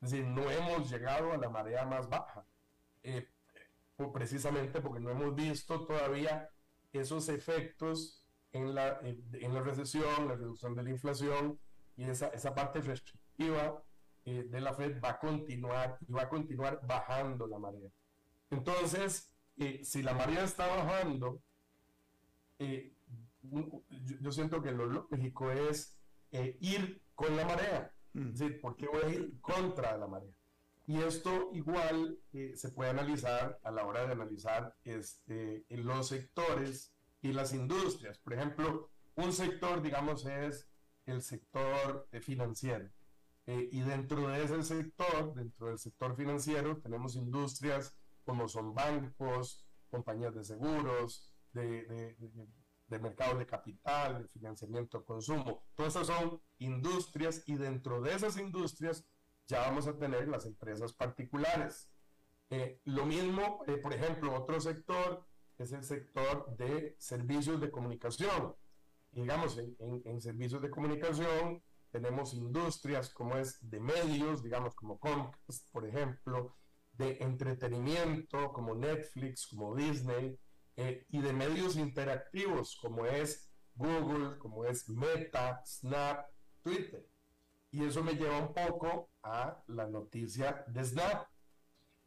[0.00, 2.44] Es decir, no hemos llegado a la marea más baja,
[3.02, 3.28] eh,
[4.12, 6.50] precisamente porque no hemos visto todavía
[6.92, 11.58] esos efectos en la, en, la recesión, la reducción de la inflación
[11.96, 13.82] y esa, esa parte restrictiva
[14.30, 17.88] eh, de la Fed va a continuar y va a continuar bajando la marea.
[18.50, 21.40] Entonces, eh, si la marea está bajando,
[22.58, 22.92] eh,
[24.20, 25.96] yo, siento que lo lógico es
[26.60, 27.94] ir con la marea.
[28.12, 28.28] Mm.
[28.28, 30.34] Es decir, ¿por qué voy a ir contra la marea?
[30.86, 32.18] Y esto igual
[32.54, 38.18] se puede analizar a la hora de analizar este, en los sectores y las industrias.
[38.18, 40.68] Por ejemplo, un sector, digamos, es
[41.06, 42.06] el sector
[43.48, 49.66] eh, y dentro de ese sector, dentro del sector financiero, tenemos industrias como son bancos,
[49.90, 52.14] compañías de seguros, de,
[52.88, 55.64] de mercados de capital, de financiamiento, consumo.
[55.74, 59.06] Todas esas son industrias y dentro de esas industrias
[59.46, 61.90] ya vamos a tener las empresas particulares.
[62.50, 65.26] Eh, lo mismo, eh, por ejemplo, otro sector
[65.56, 68.54] es el sector de servicios de comunicación.
[69.10, 75.70] digamos, en, en, servicios de comunicación tenemos industrias como es de medios, digamos, como Comcast,
[75.72, 76.56] por ejemplo,
[76.92, 80.38] de entretenimiento, como Netflix, como Disney,
[80.76, 86.26] eh, y de medios interactivos como es Google, como es Meta, Snap,
[86.62, 87.08] Twitter.
[87.70, 91.26] Y eso me lleva un poco a la noticia de Snap.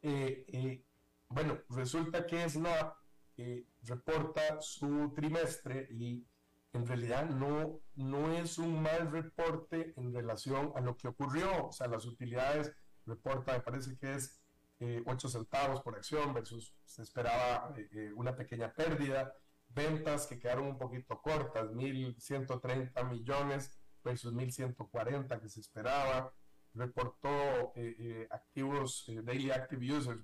[0.00, 0.84] Eh, eh,
[1.28, 2.96] bueno, resulta que Snap
[3.82, 6.24] reporta su trimestre y
[6.72, 11.66] en realidad no, no es un mal reporte en relación a lo que ocurrió.
[11.66, 12.72] O sea, las utilidades
[13.06, 14.42] reporta, me parece que es
[15.06, 19.32] 8 centavos por acción versus se esperaba eh, eh, una pequeña pérdida,
[19.68, 26.34] ventas que quedaron un poquito cortas, 1.130 millones versus 1.140 que se esperaba,
[26.74, 30.20] reportó eh, activos, daily active users,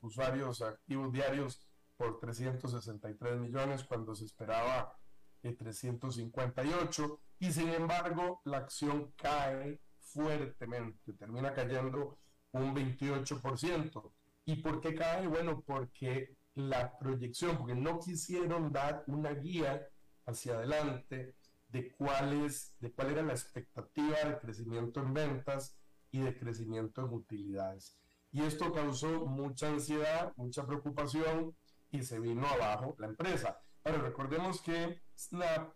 [0.00, 4.96] usuarios activos diarios por 363 millones cuando se esperaba
[5.42, 12.18] 358 y sin embargo la acción cae fuertemente, termina cayendo
[12.52, 14.12] un 28%.
[14.46, 15.26] ¿Y por qué cae?
[15.26, 19.86] Bueno, porque la proyección, porque no quisieron dar una guía
[20.26, 21.36] hacia adelante
[21.68, 25.76] de cuál, es, de cuál era la expectativa de crecimiento en ventas
[26.10, 27.96] y de crecimiento en utilidades.
[28.32, 31.54] Y esto causó mucha ansiedad, mucha preocupación
[31.90, 33.60] y se vino abajo la empresa.
[33.88, 35.72] Pero recordemos que Snap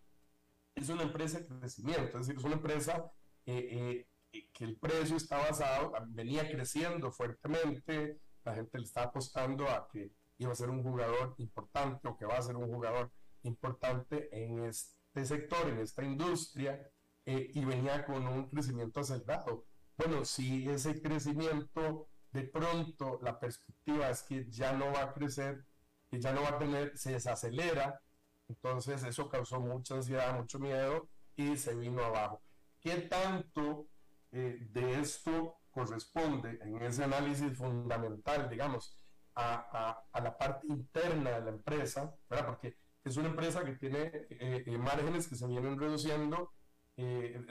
[0.74, 3.10] es una empresa de crecimiento, es decir, es una empresa
[3.46, 9.66] eh, eh, que el precio está basado, venía creciendo fuertemente, la gente le está apostando
[9.66, 13.10] a que iba a ser un jugador importante o que va a ser un jugador
[13.44, 16.86] importante en este sector, en esta industria,
[17.24, 19.64] eh, y venía con un crecimiento acelerado.
[19.96, 25.64] Bueno, si ese crecimiento de pronto la perspectiva es que ya no va a crecer,
[26.12, 27.98] que ya no va a tener, se desacelera,
[28.46, 32.42] entonces eso causó mucha ansiedad, mucho miedo y se vino abajo.
[32.78, 33.86] ¿Qué tanto
[34.30, 38.98] eh, de esto corresponde en ese análisis fundamental, digamos,
[39.34, 42.46] a, a, la parte interna de la empresa, ¿verdad?
[42.48, 46.52] Porque es una empresa que tiene eh, eh, márgenes que se vienen reduciendo,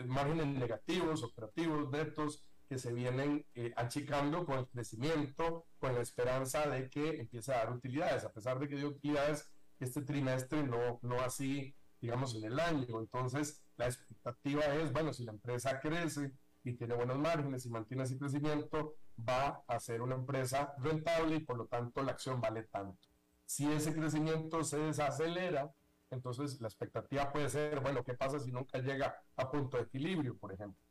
[0.05, 3.45] márgenes negativos, operativos, netos, que se vienen
[3.75, 8.59] achicando con el crecimiento, con la esperanza de que empiece a dar utilidades, a pesar
[8.59, 13.01] de que dio utilidades este trimestre, no, no así, digamos, en el año.
[13.01, 16.31] Entonces, la expectativa es, bueno, si la empresa crece
[16.63, 21.39] y tiene buenos márgenes y mantiene ese crecimiento, va a ser una empresa rentable y
[21.41, 23.05] por lo tanto la acción vale tanto.
[23.45, 25.69] Si ese crecimiento se desacelera,
[26.09, 30.37] entonces la expectativa puede ser, bueno, ¿qué pasa si nunca llega a punto de equilibrio,
[30.37, 30.81] por ejemplo?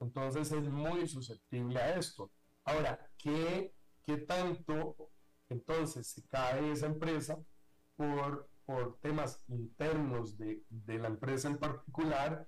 [0.00, 2.30] Entonces es muy susceptible a esto.
[2.64, 3.74] Ahora, ¿qué,
[4.04, 4.96] qué tanto
[5.48, 7.38] entonces se cae esa empresa
[7.96, 12.46] por, por temas internos de, de la empresa en particular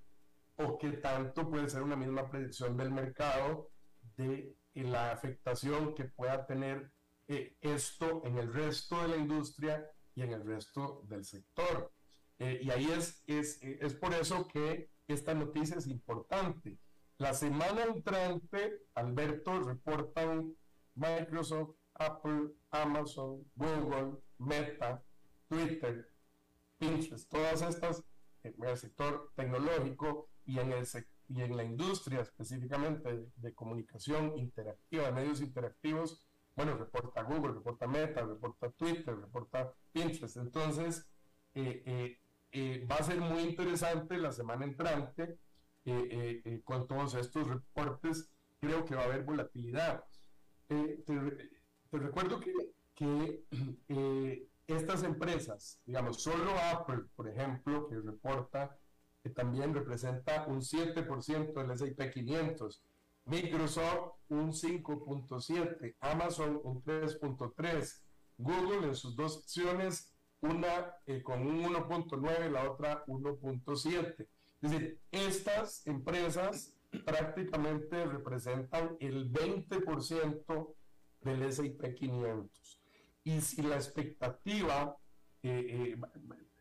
[0.57, 3.71] o qué tanto puede ser una misma predicción del mercado
[4.17, 6.93] de la afectación que pueda tener
[7.29, 11.93] eh, esto en el resto de la industria y en el resto del sector.
[12.39, 16.79] Eh, y ahí es, es, es por eso que esta noticia es importante.
[17.21, 20.57] La semana entrante, Alberto, reportan
[20.95, 25.05] Microsoft, Apple, Amazon, Google, Meta,
[25.47, 26.11] Twitter,
[26.79, 28.03] Pinterest, todas estas
[28.43, 30.87] en el sector tecnológico y en, el,
[31.29, 37.87] y en la industria específicamente de, comunicación interactiva, de medios interactivos, bueno, reporta Google, reporta
[37.87, 40.39] Meta, reporta Twitter, reporta Pinterest.
[40.39, 41.07] Entonces,
[41.53, 42.19] eh, eh,
[42.53, 45.39] eh, va a ser muy interesante la semana entrante
[46.65, 48.31] con todos estos reportes.
[48.61, 50.05] Creo que va a haber volatilidad.
[50.67, 52.53] Te, te, recuerdo que,
[52.95, 58.79] que estas empresas, digamos, solo Apple, por ejemplo, que reporta
[59.23, 62.83] que también representa un 7% del S&P 500,
[63.27, 68.01] Microsoft un 5.7, Amazon un 3.3,
[68.39, 74.27] Google en sus dos acciones, una eh, con un 1.9, la otra 1.7.
[74.63, 80.75] Es decir, estas empresas prácticamente representan el 20%
[81.21, 82.81] del S&P 500
[83.25, 84.97] y si la expectativa
[85.43, 85.97] eh, eh,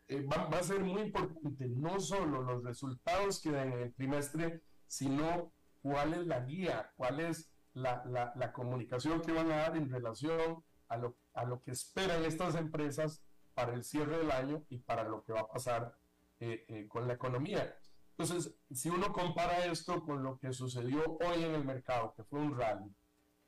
[0.08, 4.62] eh, va, a ser muy importante, no solo los resultados que dan en el trimestre,
[4.86, 10.62] sino cuál es la guía, cuál es la, comunicación que van a dar en relación
[10.88, 13.22] a lo, a lo, que esperan estas empresas
[13.54, 15.94] para el cierre del año y para lo que va a pasar
[16.88, 17.76] con la economía.
[18.20, 22.38] Entonces, si uno compara esto con lo que sucedió hoy en el mercado, que fue
[22.38, 22.94] un rally,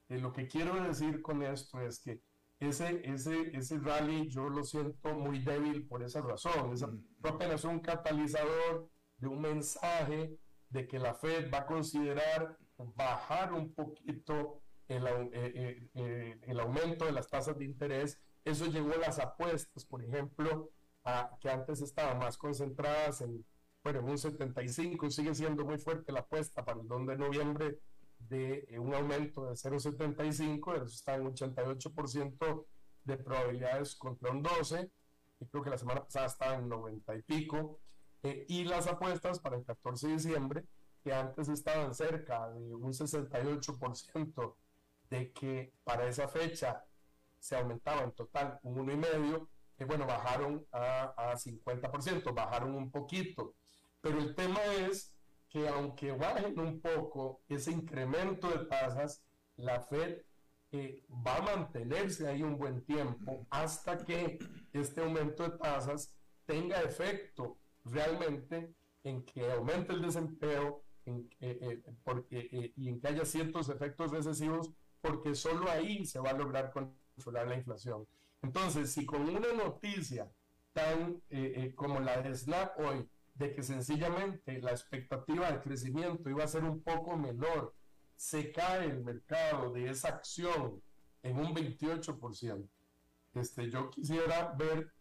[0.08, 2.22] lo que quiero decir con esto es que
[2.58, 6.72] ese, ese, ese rally yo lo siento muy débil por esa razón.
[6.72, 6.82] Es
[7.22, 10.38] apenas un catalizador de un mensaje
[10.70, 16.60] de que la Fed va a considerar bajar un poquito el, eh, eh, eh, el
[16.60, 18.18] aumento de las tasas de interés.
[18.42, 20.70] Eso llevó a las apuestas, por ejemplo,
[21.04, 23.44] a, que antes estaban más concentradas en,
[23.82, 27.78] bueno, en un 75, sigue siendo muy fuerte la apuesta para el 2 de noviembre
[28.28, 32.66] de eh, un aumento de 0,75, eso está en 88%
[33.04, 34.90] de probabilidades contra un 12,
[35.40, 37.80] y creo que la semana pasada estaba en 90 y pico,
[38.22, 40.64] eh, y las apuestas para el 14 de diciembre,
[41.02, 44.54] que antes estaban cerca de un 68%
[45.10, 46.84] de que para esa fecha
[47.40, 53.54] se aumentaba en total un 1,5%, que bueno, bajaron a, a 50%, bajaron un poquito.
[54.02, 55.14] Pero el tema es
[55.48, 59.22] que aunque bajen un poco ese incremento de tasas,
[59.56, 60.22] la Fed
[60.72, 64.38] eh, va a mantenerse ahí un buen tiempo hasta que
[64.72, 66.14] este aumento de tasas
[66.46, 68.74] tenga efecto realmente
[69.04, 74.70] en que aumente el desempleo en, eh, porque, y en que haya ciertos efectos recesivos,
[75.00, 78.06] porque solo ahí se va a lograr controlar la inflación.
[78.40, 80.32] Entonces, si con una noticia
[80.72, 81.20] tan
[81.74, 86.64] como la de Snap hoy, de que sencillamente la expectativa de crecimiento iba a ser
[86.64, 87.74] un poco menor,
[88.14, 90.82] se cae el mercado de esa acción
[91.22, 92.68] en un 28%.
[93.34, 94.92] este, yo quisiera ver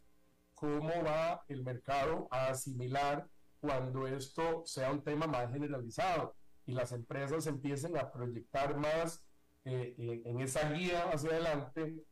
[0.54, 3.28] cómo va el mercado a asimilar
[3.60, 9.24] cuando esto sea un tema más generalizado y las empresas empiecen a proyectar más
[9.66, 12.04] eh, eh, en esa guía hacia adelante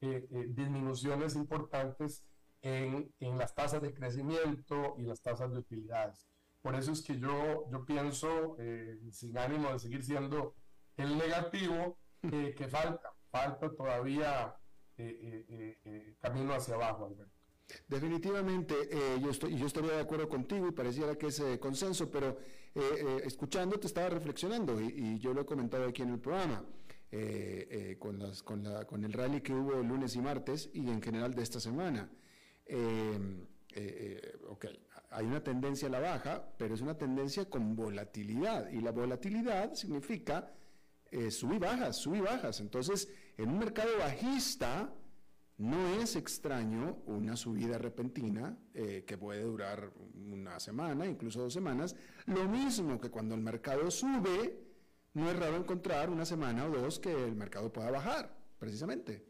[0.00, 2.24] disminuciones importantes
[2.62, 6.26] en, en, las tasas de crecimiento y las tasas de utilidades.
[6.62, 8.56] Por eso es que yo, yo pienso,
[9.12, 10.54] sin ánimo de seguir siendo
[10.96, 14.56] el negativo, que falta, falta todavía
[16.20, 17.38] camino hacia abajo, Alberto.
[17.86, 22.10] Definitivamente, eh, yo, estoy, yo estaría de acuerdo contigo y pareciera que es eh, consenso,
[22.10, 22.38] pero
[22.74, 26.64] eh, eh, escuchándote estaba reflexionando y, yo lo he comentado aquí en el programa,
[27.98, 31.34] con, las, con, la, con, el rally que hubo lunes y martes y en general
[31.34, 32.10] de esta semana.
[34.48, 34.66] Ok,
[35.10, 39.74] hay una tendencia a la baja, pero es una tendencia con volatilidad y la volatilidad
[39.74, 40.52] significa
[41.30, 42.60] sub y bajas, sub bajas.
[42.60, 44.92] Entonces, en un mercado bajista,
[45.58, 51.96] no es extraño una subida repentina eh, que puede durar una semana, incluso dos semanas.
[52.26, 54.56] Lo mismo que cuando el mercado sube,
[55.14, 59.27] no es raro encontrar una semana o dos que el mercado pueda bajar, precisamente.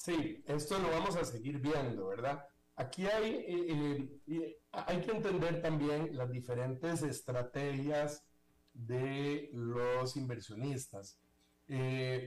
[0.00, 2.42] Sí, esto lo vamos a seguir viendo, ¿verdad?
[2.74, 8.24] Aquí hay, eh, eh, hay que entender también las diferentes estrategias
[8.72, 11.18] de los inversionistas.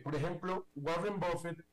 [0.04, 1.66] por ejemplo, Warren Buffett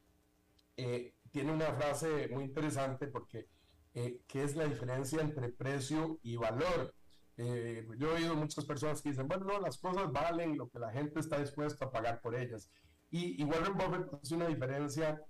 [0.76, 3.48] eh, tiene una frase muy interesante porque,
[3.94, 6.94] eh, ¿qué es la diferencia entre precio y valor?
[7.36, 10.78] Eh, yo he oído muchas personas que dicen, bueno, no, las cosas valen lo que
[10.78, 12.70] la gente está dispuesta a pagar por ellas.
[13.10, 15.22] Y, y Warren Buffett hace una diferencia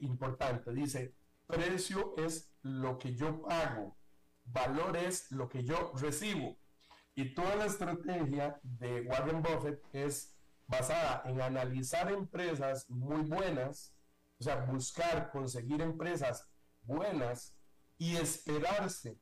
[0.00, 0.72] importante.
[0.72, 1.14] Dice,
[1.46, 3.96] precio es lo que yo pago,
[4.44, 6.56] valor es lo que yo recibo.
[7.14, 13.94] Y toda la estrategia de Warren Buffett es basada en analizar empresas muy buenas
[14.42, 16.50] o sea, buscar conseguir empresas
[16.82, 17.54] buenas
[17.96, 19.16] y esperarse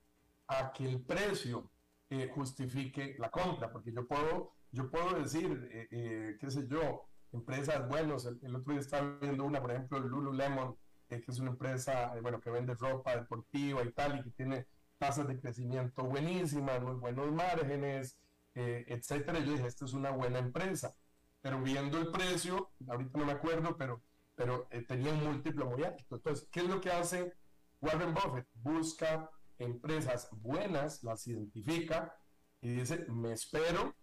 [0.46, 1.70] a que el precio
[2.08, 7.09] eh, justifique la compra, porque yo puedo, yo puedo decir, eh, eh, qué sé yo,
[7.32, 10.76] empresas buenas, el, otro día estaba viendo una, por ejemplo, Lululemon,
[11.08, 14.66] que es una empresa, bueno, que vende ropa deportiva y tal, y que tiene
[14.98, 18.18] tasas de crecimiento buenísimas, muy buenos márgenes,
[18.54, 19.40] etcétera.
[19.40, 20.94] Yo dije, esta es una buena empresa,
[21.40, 24.02] pero viendo el precio, ahorita no me acuerdo, pero
[24.40, 26.16] pero eh, tenía un múltiplo muy alto.
[26.16, 27.34] Entonces, ¿qué es lo que hace
[27.82, 28.46] Warren Buffett?
[28.54, 32.16] Busca empresas buenas, las identifica
[32.62, 33.94] y dice, me espero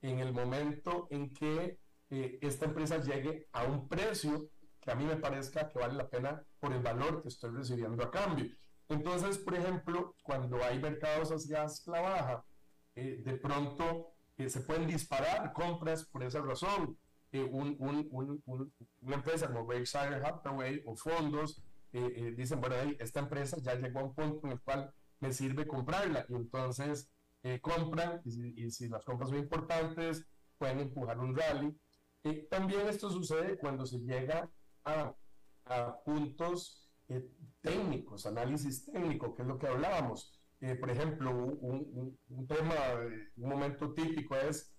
[0.00, 1.78] en el momento en que
[2.12, 4.48] eh, esta empresa llegue a un precio
[4.80, 8.04] que a mí me parezca que vale la pena por el valor que estoy recibiendo
[8.04, 8.46] a cambio.
[8.88, 12.44] Entonces, por ejemplo, cuando hay mercados hacia la baja,
[12.94, 14.14] eh, de pronto
[14.46, 16.98] se pueden disparar compras por esa razón
[17.32, 18.08] un, un,
[18.44, 23.74] un, una empresa como Berkshire Hathaway o fondos eh, eh, dicen, bueno, esta empresa ya
[23.74, 27.10] llegó a un punto en el cual me sirve comprarla y entonces
[27.42, 31.76] eh, compran y si, las compras son importantes pueden empujar un rally.
[32.50, 34.50] También esto sucede cuando se llega
[34.84, 35.14] a,
[35.66, 36.88] a puntos
[37.60, 40.40] técnicos, análisis técnico, que es lo que hablábamos.
[40.80, 42.74] por ejemplo, un, un, tema,
[43.36, 44.72] un momento típico es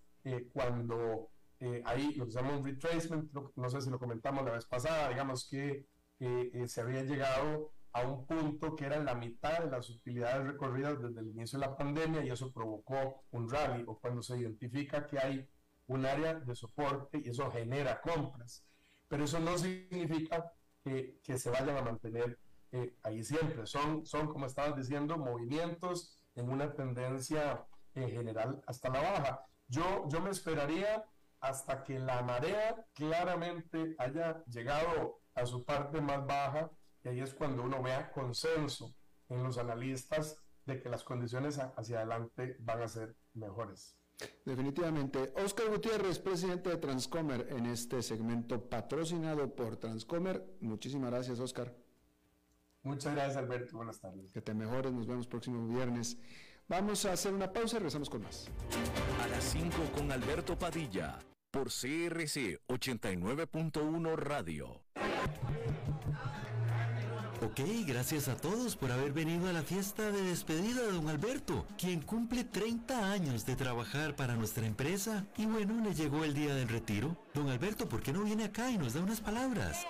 [0.52, 1.30] cuando
[1.60, 4.66] eh, ahí lo que se llama un retracement, no sé si lo comentamos la vez
[4.66, 5.86] pasada, digamos que
[6.20, 11.02] eh, se había llegado a un punto que era la mitad de las utilidades recorridas
[11.02, 15.08] desde el inicio de la pandemia y eso provocó un rally o cuando se identifica
[15.08, 15.48] que hay
[15.88, 18.66] un área de soporte y eso genera compras.
[19.08, 20.52] Pero eso no significa
[20.84, 22.40] que, que se vayan a mantener
[22.72, 23.66] eh, ahí siempre.
[23.66, 29.46] Son, son, como estabas diciendo, movimientos en una tendencia en general hasta la baja.
[29.68, 31.06] Yo, yo me esperaría
[31.40, 36.72] hasta que la marea claramente haya llegado a su parte más baja
[37.04, 38.96] y ahí es cuando uno vea consenso
[39.30, 43.98] en los analistas de que las condiciones hacia adelante van a ser mejores.
[44.46, 45.34] Definitivamente.
[45.44, 50.44] Oscar Gutiérrez, presidente de Transcomer, en este segmento patrocinado por Transcomer.
[50.62, 51.74] Muchísimas gracias, Oscar.
[52.84, 53.78] Muchas gracias, Alberto.
[53.78, 54.32] Buenas tardes.
[54.32, 54.92] Que te mejores.
[54.92, 56.18] Nos vemos próximo viernes.
[56.68, 58.50] Vamos a hacer una pausa y regresamos con más.
[59.22, 61.20] A las 5 con Alberto Padilla
[61.52, 64.82] por CRC 89.1 Radio.
[67.46, 71.66] Ok, gracias a todos por haber venido a la fiesta de despedida de don Alberto,
[71.78, 75.26] quien cumple 30 años de trabajar para nuestra empresa.
[75.36, 77.18] Y bueno, le llegó el día del retiro.
[77.34, 79.86] Don Alberto, ¿por qué no viene acá y nos da unas palabras?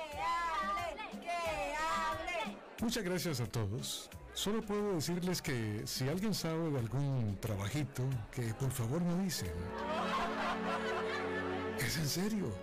[2.82, 4.10] Muchas gracias a todos.
[4.34, 9.52] Solo puedo decirles que si alguien sabe de algún trabajito, que por favor me dicen.
[11.78, 12.63] Es en serio.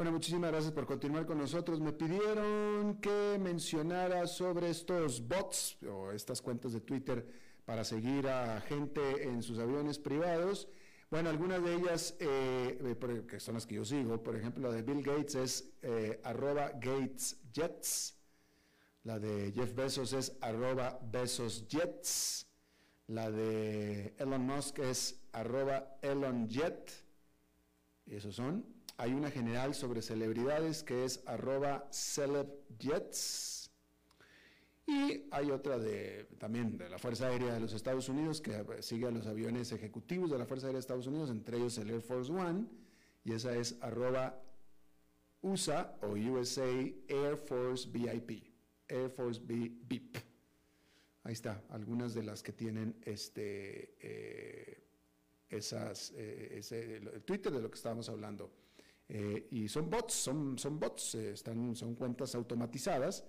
[0.00, 1.78] Bueno, muchísimas gracias por continuar con nosotros.
[1.78, 7.28] Me pidieron que mencionara sobre estos bots o estas cuentas de Twitter
[7.66, 10.70] para seguir a gente en sus aviones privados.
[11.10, 14.74] Bueno, algunas de ellas, eh, eh, que son las que yo sigo, por ejemplo, la
[14.74, 18.16] de Bill Gates es eh, arroba GatesJets,
[19.02, 22.48] la de Jeff Bezos es arroba BezosJets,
[23.08, 26.90] la de Elon Musk es arroba ElonJet.
[28.06, 28.79] Esos son.
[29.00, 33.70] Hay una general sobre celebridades que es arroba CelebJets.
[34.86, 39.06] Y hay otra de, también de la Fuerza Aérea de los Estados Unidos que sigue
[39.06, 42.02] a los aviones ejecutivos de la Fuerza Aérea de Estados Unidos, entre ellos el Air
[42.02, 42.66] Force One,
[43.24, 44.38] y esa es arroba
[45.40, 46.70] USA o USA
[47.08, 48.52] Air Force VIP,
[48.86, 50.18] Air Force VIP.
[51.22, 54.84] Ahí está, algunas de las que tienen este, eh,
[55.48, 58.60] esas, eh, ese, el Twitter de lo que estábamos hablando.
[59.12, 63.24] Eh, y son bots, son, son bots, están, son cuentas automatizadas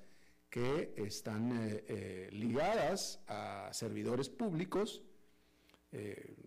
[0.48, 1.82] que están
[2.32, 5.02] ligadas a servidores públicos,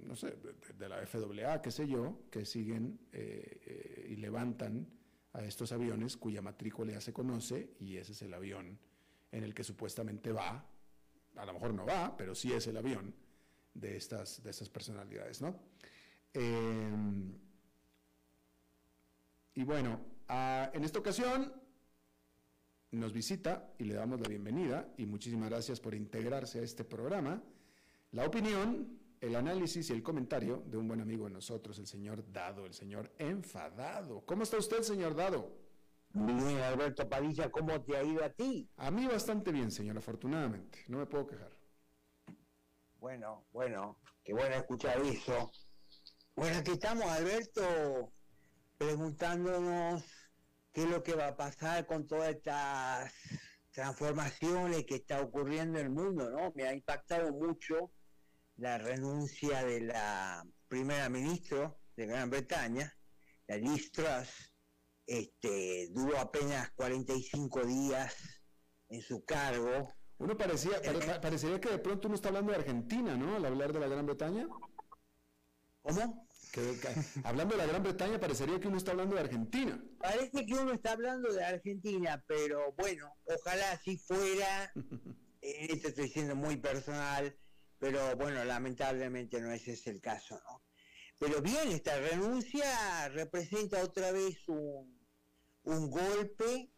[0.02, 0.36] no sé,
[0.78, 4.86] de, la FAA, qué sé yo, que siguen y levantan
[5.32, 8.78] a estos aviones cuya matrícula se conoce y ese es el avión
[9.32, 10.68] en el que supuestamente va
[11.36, 13.14] a lo mejor no va, pero sí es el avión
[13.72, 15.58] de estas, de estas personalidades, ¿no?
[19.54, 21.52] Y bueno, en esta ocasión
[22.90, 27.42] nos visita y le damos la bienvenida y muchísimas gracias por integrarse a este programa.
[28.12, 32.30] La opinión, el análisis y el comentario de un buen amigo de nosotros, el señor
[32.32, 34.24] Dado, el señor enfadado.
[34.26, 35.56] ¿Cómo está usted, señor Dado?
[36.10, 38.70] Bien, Alberto Padilla, ¿cómo te ha ido a ti?
[38.76, 40.84] A mí bastante bien, señor, afortunadamente.
[40.86, 41.50] No me puedo quejar.
[43.00, 45.50] Bueno, bueno, qué bueno escuchar eso.
[46.36, 48.13] Bueno, aquí estamos, Alberto,
[48.84, 50.04] preguntándonos
[50.72, 53.12] qué es lo que va a pasar con todas estas
[53.70, 56.52] transformaciones que está ocurriendo en el mundo, ¿no?
[56.54, 57.92] Me ha impactado mucho
[58.56, 62.94] la renuncia de la primera ministra de Gran Bretaña,
[63.46, 64.52] la Liz Truss,
[65.06, 68.14] este, duró apenas 45 días
[68.90, 69.94] en su cargo.
[70.18, 73.36] Uno parecía, eh, parecería que de pronto uno está hablando de Argentina, ¿no?
[73.36, 74.46] Al hablar de la Gran Bretaña.
[75.82, 76.23] ¿Cómo?
[77.24, 79.82] Hablando de la Gran Bretaña, parecería que uno está hablando de Argentina.
[79.98, 84.72] Parece que uno está hablando de Argentina, pero bueno, ojalá así fuera.
[85.40, 87.36] Esto estoy siendo muy personal,
[87.78, 90.62] pero bueno, lamentablemente no ese es el caso, ¿no?
[91.18, 94.98] Pero bien, esta renuncia representa otra vez un,
[95.64, 96.70] un golpe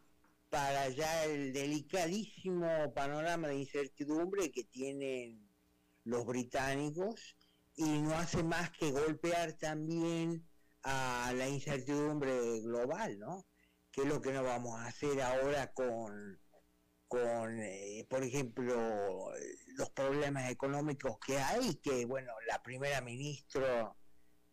[0.51, 5.49] para ya el delicadísimo panorama de incertidumbre que tienen
[6.05, 7.36] los británicos
[7.77, 10.49] y no hace más que golpear también
[10.83, 13.47] a la incertidumbre global, ¿no?
[13.91, 16.41] Que es lo que no vamos a hacer ahora con,
[17.07, 19.33] con eh, por ejemplo,
[19.77, 23.95] los problemas económicos que hay, que, bueno, la primera ministra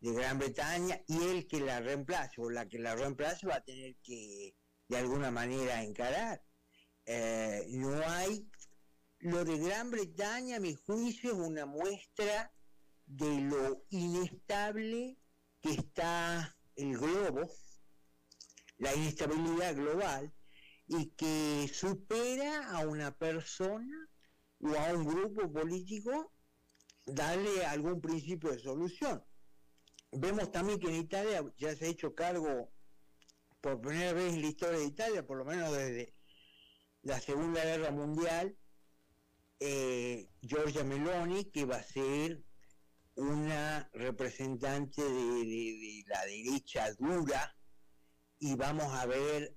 [0.00, 3.64] de Gran Bretaña y el que la reemplace o la que la reemplace va a
[3.64, 4.54] tener que
[4.88, 6.42] de alguna manera encarar.
[7.06, 8.46] Eh, no hay,
[9.20, 12.52] lo de Gran Bretaña, a mi juicio, es una muestra
[13.06, 15.18] de lo inestable
[15.60, 17.48] que está el globo,
[18.78, 20.32] la inestabilidad global,
[20.86, 24.08] y que supera a una persona
[24.60, 26.32] o a un grupo político
[27.06, 29.24] darle algún principio de solución.
[30.12, 32.70] Vemos también que en Italia ya se ha hecho cargo
[33.60, 36.14] por primera vez en la historia de Italia, por lo menos desde
[37.02, 38.56] la Segunda Guerra Mundial,
[39.60, 42.42] eh, Giorgia Meloni, que va a ser
[43.16, 47.56] una representante de, la derecha dura,
[48.38, 49.56] y vamos a ver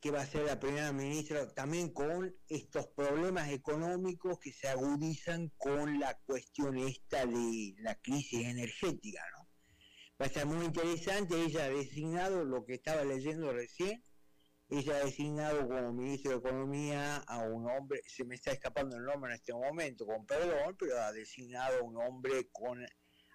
[0.00, 5.52] qué va a ser la primera ministra también con estos problemas económicos que se agudizan
[5.56, 9.48] con la cuestión esta de la crisis energética, ¿no?
[10.20, 11.40] va a estar muy interesante.
[11.40, 14.04] Ella ha designado lo que estaba leyendo recién.
[14.70, 19.04] Ella ha designado como ministro de Economía a un hombre, se me está escapando el
[19.04, 22.84] nombre en este momento, con perdón, pero ha designado a un hombre con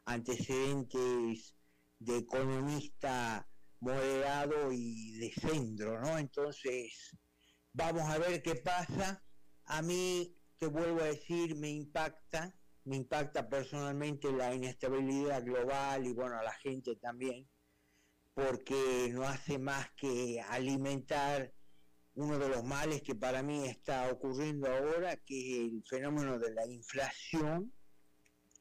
[0.05, 1.55] antecedentes
[1.97, 3.47] de economista
[3.79, 6.17] moderado y de centro, ¿no?
[6.19, 7.17] Entonces,
[7.71, 9.23] vamos a ver qué pasa.
[9.65, 12.55] A mí, te vuelvo a decir, me impacta,
[12.86, 17.49] me impacta personalmente la inestabilidad global y bueno, a la gente también,
[18.34, 21.53] porque no hace más que alimentar
[22.15, 26.53] uno de los males que para mí está ocurriendo ahora, que es el fenómeno de
[26.53, 27.73] la inflación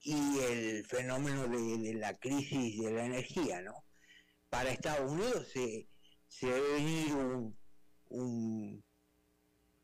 [0.03, 3.85] y el fenómeno de, la crisis de la energía, ¿no?
[4.49, 5.89] Para Estados Unidos se,
[6.29, 7.59] se debe venir un,
[8.09, 8.85] un,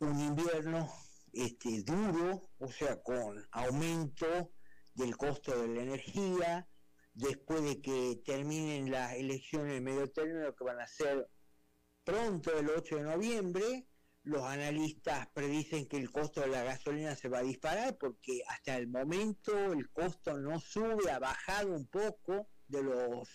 [0.00, 0.90] un invierno
[1.32, 4.52] este, duro, o sea, con aumento
[4.94, 6.68] del costo de la energía,
[7.18, 11.28] después de que terminen las elecciones de medio término, que van a ser
[12.04, 13.86] pronto, el 8 de noviembre,
[14.22, 18.76] los analistas predicen que el costo de la gasolina se va a disparar porque hasta
[18.76, 23.28] el momento el costo no sube, ha bajado un poco de los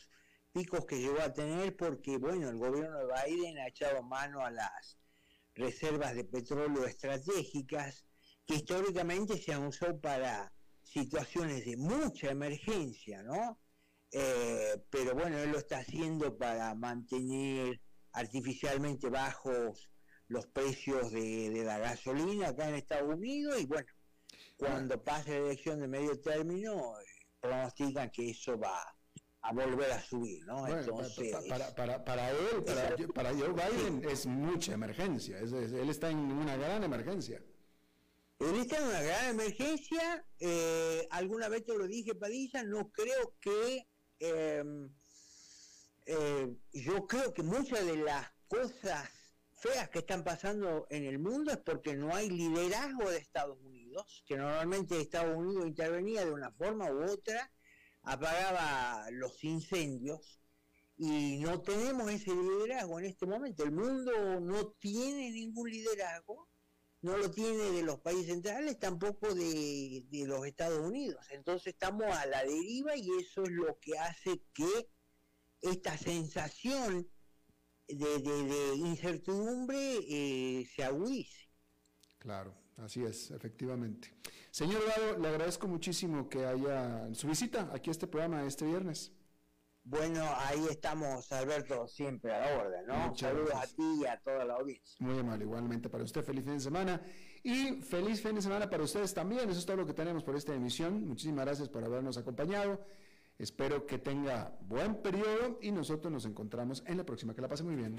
[0.53, 4.51] picos que llegó a tener porque, bueno, el gobierno de Biden ha echado mano a
[4.51, 4.97] las
[5.55, 8.05] reservas de petróleo estratégicas
[8.45, 10.53] que históricamente se han usado para
[10.83, 13.59] situaciones de mucha emergencia, ¿no?
[14.15, 19.89] Eh, pero bueno, él lo está haciendo para mantener artificialmente bajos
[20.27, 23.87] los precios de, la gasolina acá en Estados Unidos y bueno,
[24.55, 26.93] cuando pase la elección de medio término,
[27.41, 28.95] pronostican que eso va
[29.41, 30.67] a volver a subir, ¿no?
[30.67, 32.63] Entonces, para, para, para, él,
[33.13, 37.41] para, Joe Biden es mucha emergencia, él está en una gran emergencia.
[38.39, 43.35] Él está en una gran emergencia, eh, alguna vez te lo dije, Padilla, no creo
[43.39, 43.87] que,
[44.23, 44.89] em,
[46.05, 49.09] eh, yo creo que muchas de las cosas
[49.51, 54.23] feas que están pasando en el mundo es porque no hay liderazgo de Estados Unidos,
[54.25, 57.51] que normalmente Estados Unidos intervenía de una forma u otra,
[58.03, 60.41] apagaba los incendios
[60.97, 63.63] y no tenemos ese liderazgo en este momento.
[63.63, 66.49] El mundo no tiene ningún liderazgo,
[67.03, 71.23] no lo tiene de los países centrales, tampoco de, de los Estados Unidos.
[71.31, 74.89] Entonces estamos a la deriva y eso es lo que hace que
[75.61, 77.07] esta sensación
[77.87, 79.77] de, incertidumbre
[80.07, 81.49] eh, se agudice.
[82.19, 84.13] Claro, así es, efectivamente.
[84.51, 89.11] Señor Dado, le agradezco muchísimo que haya su visita aquí a este programa este viernes.
[89.85, 93.15] Bueno, ahí estamos, Alberto, siempre a la orden, ¿no?
[93.17, 94.95] Saludos a ti y a toda la audiencia.
[94.99, 97.01] Muy amable, igualmente para usted, feliz fin de semana.
[97.43, 99.49] Y feliz fin de semana para ustedes también.
[99.49, 101.05] Eso es todo lo que tenemos por esta emisión.
[101.05, 102.79] Muchísimas gracias por habernos acompañado.
[103.37, 107.33] Espero que tenga buen periodo y nosotros nos encontramos en la próxima.
[107.33, 107.97] Que la pase muy bien.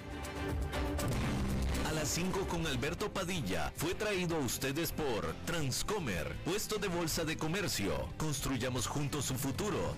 [1.86, 7.24] A las 5 con Alberto Padilla fue traído a ustedes por Transcomer, puesto de bolsa
[7.24, 8.08] de comercio.
[8.16, 9.94] Construyamos juntos su futuro.